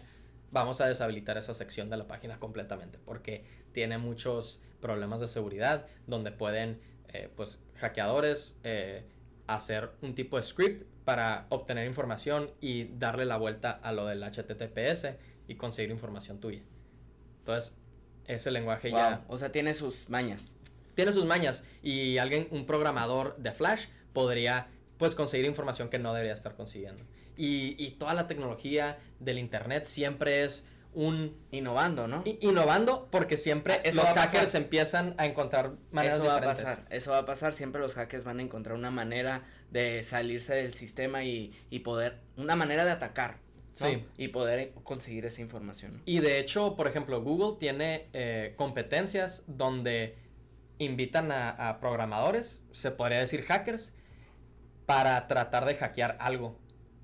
vamos 0.55 0.81
a 0.81 0.87
deshabilitar 0.87 1.37
esa 1.37 1.53
sección 1.53 1.91
de 1.91 1.97
la 1.97 2.07
página 2.07 2.39
completamente 2.39 2.99
porque 3.05 3.45
tiene 3.73 3.99
muchos 3.99 4.63
problemas 4.81 5.19
de 5.19 5.27
seguridad 5.27 5.87
donde 6.07 6.31
pueden 6.31 6.81
eh, 7.13 7.29
pues 7.35 7.59
hackeadores 7.75 8.57
eh, 8.63 9.05
hacer 9.49 9.91
un 10.01 10.15
tipo 10.15 10.37
de 10.37 10.45
script 10.45 10.87
para 11.05 11.47
obtener 11.49 11.89
información 11.89 12.53
y 12.61 12.85
darle 12.85 13.25
la 13.25 13.37
vuelta 13.37 13.73
a 13.73 13.91
lo 13.93 14.07
del 14.07 14.23
HTTPS 14.23 15.17
y 15.49 15.57
conseguir 15.57 15.91
información 15.91 16.39
tuya. 16.39 16.63
Entonces, 17.41 17.75
ese 18.27 18.51
lenguaje 18.51 18.91
ya... 18.91 19.25
O 19.29 19.39
sea, 19.39 19.53
tiene 19.53 19.75
sus 19.75 20.09
mañas. 20.09 20.53
Tiene 20.95 21.13
sus 21.13 21.25
mañas 21.25 21.65
y 21.83 22.19
alguien, 22.19 22.47
un 22.51 22.67
programador 22.67 23.37
de 23.37 23.53
Flash, 23.53 23.87
podría 24.13 24.69
pues 24.99 25.15
conseguir 25.15 25.47
información 25.47 25.89
que 25.89 25.99
no 25.99 26.13
debería 26.15 26.33
estar 26.35 26.55
consiguiendo. 26.55 27.03
Y, 27.37 27.75
y 27.85 27.93
toda 27.93 28.15
la 28.15 28.29
tecnología 28.29 28.99
del 29.19 29.39
Internet 29.39 29.87
siempre 29.87 30.45
es 30.45 30.65
un... 30.93 31.37
Innovando, 31.51 32.07
¿no? 32.07 32.23
innovando 32.41 33.09
porque 33.11 33.37
siempre 33.37 33.81
Eso 33.83 33.97
los 33.97 34.05
va 34.05 34.15
hackers 34.15 34.45
pasar. 34.47 34.63
empiezan 34.63 35.15
a 35.19 35.27
encontrar 35.27 35.73
maneras 35.91 36.19
eso 36.19 36.27
va 36.27 36.35
diferentes. 36.37 36.65
a 36.65 36.69
pasar, 36.69 36.87
eso 36.91 37.11
va 37.11 37.19
a 37.19 37.27
pasar, 37.27 37.53
siempre 37.53 37.81
los 37.81 37.95
hackers 37.95 38.23
van 38.23 38.39
a 38.39 38.43
encontrar 38.43 38.77
una 38.77 38.93
manera 38.93 39.43
de 39.73 40.05
salirse 40.05 40.55
del 40.55 40.75
sistema 40.75 41.25
y, 41.25 41.53
y 41.71 41.81
poder, 41.81 42.21
una 42.37 42.55
manera 42.55 42.85
de 42.85 42.93
atacar, 42.93 43.39
¿no? 43.81 43.87
Sí. 43.89 44.05
Y 44.17 44.29
poder 44.29 44.73
conseguir 44.85 45.27
esa 45.27 45.41
información. 45.41 46.03
Y 46.05 46.21
de 46.21 46.39
hecho, 46.39 46.77
por 46.77 46.87
ejemplo, 46.87 47.23
Google 47.23 47.59
tiene 47.59 48.09
eh, 48.13 48.55
competencias 48.57 49.43
donde 49.47 50.17
invitan 50.79 51.31
a, 51.33 51.51
a 51.51 51.81
programadores, 51.81 52.63
se 52.73 52.91
podría 52.91 53.19
decir 53.21 53.43
hackers, 53.45 53.93
para 54.87 55.27
tratar 55.29 55.65
de 55.65 55.75
hackear 55.77 56.17
algo 56.21 56.59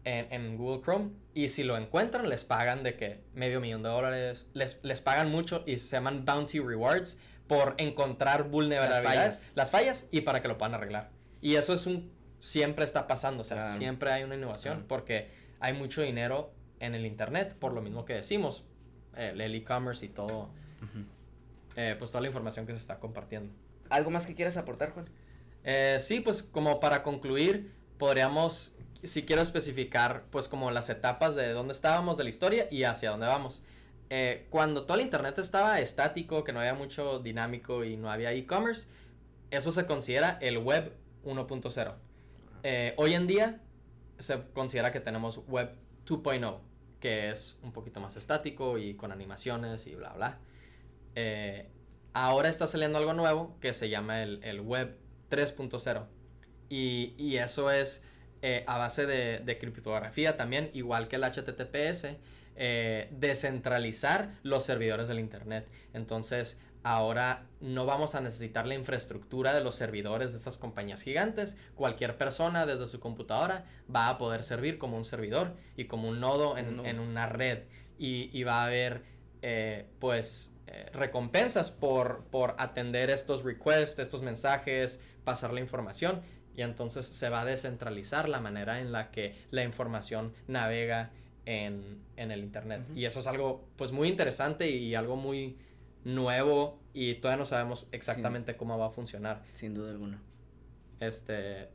en, 0.05 0.33
en 0.33 0.57
Google 0.57 0.83
Chrome. 0.83 1.11
Y 1.35 1.49
si 1.49 1.63
lo 1.63 1.77
encuentran, 1.77 2.29
les 2.29 2.45
pagan 2.45 2.83
de 2.83 2.97
que 2.97 3.23
medio 3.35 3.61
millón 3.61 3.83
de 3.83 3.89
dólares, 3.89 4.47
les, 4.53 4.79
les 4.83 5.01
pagan 5.01 5.31
mucho 5.31 5.63
y 5.67 5.77
se 5.77 5.89
llaman 5.97 6.25
bounty 6.25 6.59
rewards 6.61 7.17
por 7.47 7.75
encontrar 7.79 8.45
vulnerabilidades, 8.49 9.35
fallas. 9.37 9.51
las 9.55 9.71
fallas, 9.71 10.07
y 10.11 10.21
para 10.23 10.41
que 10.43 10.49
lo 10.49 10.59
puedan 10.59 10.75
arreglar. 10.75 11.11
Y 11.41 11.57
eso 11.57 11.73
es 11.73 11.87
un, 11.87 12.13
siempre 12.39 12.85
está 12.85 13.07
pasando, 13.07 13.43
o 13.43 13.45
sea, 13.45 13.57
Claro. 13.59 13.77
siempre 13.79 14.13
hay 14.13 14.23
una 14.25 14.35
innovación 14.37 14.75
Claro. 14.75 14.89
porque 14.89 15.29
hay 15.59 15.73
mucho 15.73 16.03
dinero 16.03 16.53
en 16.81 16.95
el 16.95 17.07
Internet, 17.07 17.55
por 17.59 17.73
lo 17.73 17.83
mismo 17.83 18.05
que 18.05 18.15
decimos, 18.15 18.65
el 19.17 19.55
e-commerce 19.55 20.05
y 20.05 20.09
todo, 20.09 20.51
eh, 21.77 21.95
pues 21.99 22.11
toda 22.11 22.23
la 22.23 22.27
información 22.27 22.67
que 22.67 22.73
se 22.73 22.79
está 22.79 22.99
compartiendo. 22.99 23.53
¿Algo 23.89 24.11
más 24.11 24.27
que 24.27 24.35
quieras 24.35 24.57
aportar, 24.57 24.93
Juan? 24.93 25.09
Eh, 25.65 25.99
sí, 26.01 26.21
pues 26.21 26.43
como 26.43 26.81
para 26.81 27.03
concluir, 27.03 27.73
podríamos, 27.99 28.73
si 29.03 29.25
quiero 29.25 29.43
especificar, 29.43 30.25
pues 30.31 30.49
como 30.49 30.71
las 30.71 30.89
etapas 30.89 31.35
de 31.35 31.53
dónde 31.53 31.73
estábamos 31.73 32.17
de 32.17 32.25
la 32.25 32.31
historia 32.31 32.69
y 32.71 32.85
hacia 32.85 33.11
dónde 33.11 33.27
vamos. 33.27 33.63
Eh, 34.09 34.47
cuando 34.51 34.87
todo 34.87 34.97
el 34.97 35.05
internet 35.05 35.39
estaba 35.39 35.79
estático, 35.81 36.43
que 36.43 36.53
no 36.53 36.61
había 36.61 36.75
mucho 36.75 37.21
dinámico 37.21 37.85
y 37.85 37.97
no 37.97 38.11
había 38.11 38.33
e-commerce, 38.33 38.89
eso 39.51 39.71
se 39.71 39.87
considera 39.87 40.39
el 40.41 40.59
web 40.59 40.93
1.0. 41.25 41.95
Eh, 42.63 42.95
hoy 42.97 43.15
en 43.15 43.27
día 43.27 43.61
se 44.19 44.43
considera 44.53 44.91
que 44.91 45.01
tenemos 45.01 45.47
web 45.47 45.77
2.0, 46.07 46.59
que 47.01 47.31
es 47.31 47.57
un 47.63 47.73
poquito 47.73 48.01
más 48.01 48.17
estático 48.17 48.79
y 48.79 48.95
con 48.95 49.11
animaciones 49.11 49.87
y 49.87 49.95
bla, 49.95 50.13
bla. 50.13 50.39
Eh, 51.15 51.69
ahora 52.13 52.49
está 52.49 52.67
saliendo 52.67 52.99
algo 52.99 53.15
nuevo 53.15 53.57
que 53.61 53.75
se 53.75 53.89
llama 53.89 54.23
el, 54.23 54.41
el 54.45 54.61
web 54.61 54.97
3.0. 55.31 56.07
Y, 56.69 57.15
y 57.19 57.39
eso 57.39 57.71
es 57.71 58.03
eh, 58.43 58.65
a 58.67 58.79
base 58.79 59.07
de, 59.07 59.41
de 59.41 59.59
criptografía 59.59 60.37
también, 60.37 60.71
igual 60.73 61.09
que 61.09 61.17
el 61.17 61.25
HTTPS, 61.25 62.17
eh, 62.57 63.09
descentralizar 63.13 64.35
los 64.43 64.65
servidores 64.65 65.09
del 65.09 65.19
Internet. 65.19 65.69
Entonces, 65.93 66.57
ahora 66.83 67.47
no 67.61 67.87
vamos 67.87 68.15
a 68.15 68.21
necesitar 68.21 68.67
la 68.67 68.75
infraestructura 68.75 69.55
de 69.55 69.63
los 69.63 69.75
servidores 69.75 70.33
de 70.33 70.39
estas 70.39 70.57
compañías 70.57 71.03
gigantes. 71.03 71.57
Cualquier 71.75 72.17
persona 72.17 72.67
desde 72.67 72.87
su 72.87 73.01
computadora 73.01 73.65
va 73.95 74.09
a 74.09 74.19
poder 74.19 74.43
servir 74.43 74.79
como 74.79 74.97
un 74.97 75.05
servidor 75.05 75.57
y 75.77 75.85
como 75.85 76.09
un 76.09 76.21
nodo 76.21 76.57
en, 76.57 76.85
en 76.87 77.01
una 77.01 77.27
red. 77.27 77.65
Y, 77.99 78.31
y 78.33 78.45
va 78.45 78.63
a 78.63 78.67
haber, 78.67 79.03
eh, 79.43 79.87
pues, 79.99 80.53
eh, 80.67 80.89
recompensas 80.95 81.71
por, 81.71 82.25
por 82.31 82.55
atender 82.59 83.11
estos 83.11 83.43
requests, 83.43 83.99
estos 83.99 84.23
mensajes, 84.23 85.01
pasar 85.25 85.53
la 85.53 85.61
información. 85.61 86.23
Y 86.57 86.63
entonces 86.63 87.07
se 87.07 87.29
va 87.29 87.43
a 87.43 87.45
descentralizar 87.45 88.29
la 88.29 88.41
manera 88.41 88.81
en 88.81 88.93
la 88.93 89.11
que 89.11 89.37
la 89.51 89.65
información 89.65 90.33
navega 90.47 91.11
en, 91.47 92.03
en 92.17 92.31
el 92.31 92.41
Internet. 92.41 92.83
Y 92.95 93.05
eso 93.05 93.21
es 93.21 93.27
algo, 93.27 93.61
pues, 93.77 93.93
muy 93.93 94.09
interesante 94.09 94.69
y 94.71 94.95
algo 94.95 95.17
muy 95.17 95.57
nuevo 96.05 96.81
y 96.95 97.15
todavía 97.15 97.39
no 97.39 97.45
sabemos 97.47 97.87
exactamente 97.93 98.57
cómo 98.57 98.79
va 98.79 98.87
a 98.87 98.91
funcionar. 98.91 99.43
Sin 99.55 99.75
duda 99.75 99.91
alguna. 99.91 100.21
Este, 101.01 101.69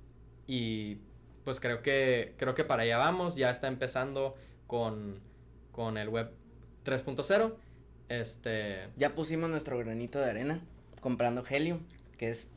y 0.47 0.97
pues 1.43 1.59
creo 1.59 1.81
que, 1.81 2.33
creo 2.37 2.55
que 2.55 2.63
para 2.63 2.83
allá 2.83 2.97
vamos, 2.97 3.35
ya 3.35 3.49
está 3.49 3.67
empezando 3.67 4.35
con, 4.67 5.19
con 5.71 5.97
el 5.97 6.09
web 6.09 6.31
3.0. 6.85 7.53
Este, 8.09 8.87
Ya 8.97 9.15
pusimos 9.15 9.49
nuestro 9.49 9.77
granito 9.77 10.19
de 10.19 10.29
arena 10.29 10.61
comprando 11.01 11.43
Helium, 11.47 11.79
que 12.17 12.29
es 12.29 12.47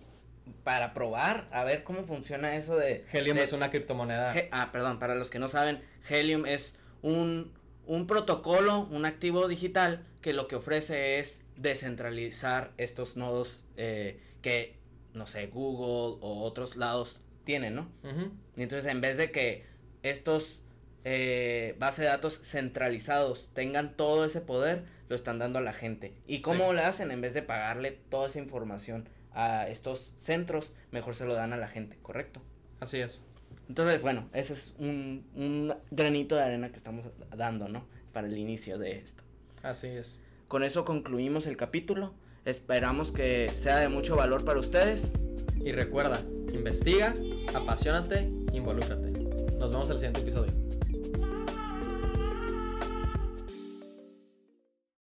para 0.64 0.94
probar, 0.94 1.48
a 1.52 1.64
ver 1.64 1.84
cómo 1.84 2.04
funciona 2.04 2.56
eso 2.56 2.76
de... 2.76 3.04
Helium 3.12 3.36
de- 3.36 3.42
es 3.44 3.52
una 3.52 3.70
criptomoneda. 3.70 4.34
He- 4.34 4.48
ah, 4.52 4.70
perdón, 4.72 4.98
para 4.98 5.14
los 5.14 5.28
que 5.30 5.38
no 5.38 5.48
saben, 5.50 5.82
Helium 6.08 6.46
es 6.46 6.74
un, 7.02 7.52
un 7.86 8.06
protocolo, 8.06 8.80
un 8.90 9.04
activo 9.06 9.48
digital 9.48 10.04
que 10.22 10.32
lo 10.32 10.46
que 10.48 10.56
ofrece 10.56 11.18
es 11.18 11.40
descentralizar 11.56 12.72
estos 12.76 13.16
nodos 13.16 13.64
eh, 13.76 14.20
que, 14.42 14.76
no 15.14 15.26
sé, 15.26 15.46
Google 15.46 16.18
o 16.20 16.42
otros 16.44 16.76
lados 16.76 17.20
tienen, 17.44 17.74
¿no? 17.74 17.88
Y 18.56 18.62
entonces 18.62 18.90
en 18.90 19.00
vez 19.00 19.16
de 19.16 19.30
que 19.30 19.64
estos 20.02 20.62
eh, 21.04 21.74
base 21.78 22.02
de 22.02 22.08
datos 22.08 22.38
centralizados 22.42 23.48
tengan 23.54 23.96
todo 23.96 24.24
ese 24.24 24.40
poder, 24.40 24.84
lo 25.08 25.16
están 25.16 25.38
dando 25.38 25.58
a 25.58 25.62
la 25.62 25.72
gente. 25.72 26.12
¿Y 26.26 26.42
cómo 26.42 26.68
Sí. 26.70 26.76
lo 26.76 26.82
hacen? 26.82 27.10
En 27.10 27.20
vez 27.22 27.32
de 27.32 27.42
pagarle 27.42 27.92
toda 28.10 28.26
esa 28.26 28.38
información 28.40 29.08
a 29.32 29.68
estos 29.68 30.12
centros, 30.18 30.72
mejor 30.90 31.14
se 31.14 31.24
lo 31.24 31.34
dan 31.34 31.52
a 31.52 31.56
la 31.56 31.68
gente, 31.68 31.96
¿correcto? 32.02 32.42
Así 32.80 32.98
es. 32.98 33.24
Entonces, 33.68 34.00
bueno, 34.00 34.28
ese 34.32 34.54
es 34.54 34.72
un, 34.78 35.24
un 35.34 35.74
granito 35.90 36.36
de 36.36 36.42
arena 36.42 36.70
que 36.70 36.76
estamos 36.76 37.06
dando, 37.36 37.68
¿no? 37.68 37.84
Para 38.12 38.26
el 38.26 38.36
inicio 38.36 38.78
de 38.78 38.98
esto. 38.98 39.22
Así 39.62 39.88
es. 39.88 40.18
Con 40.48 40.62
eso 40.62 40.84
concluimos 40.84 41.46
el 41.46 41.56
capítulo. 41.56 42.14
Esperamos 42.46 43.12
que 43.12 43.50
sea 43.50 43.78
de 43.78 43.88
mucho 43.88 44.16
valor 44.16 44.44
para 44.44 44.58
ustedes. 44.58 45.12
Y 45.62 45.72
recuerda, 45.72 46.20
investiga, 46.52 47.14
apasionate, 47.54 48.30
involúcrate. 48.52 49.10
Nos 49.58 49.70
vemos 49.70 49.86
en 49.86 49.92
el 49.92 49.98
siguiente 49.98 50.20
episodio. 50.20 50.67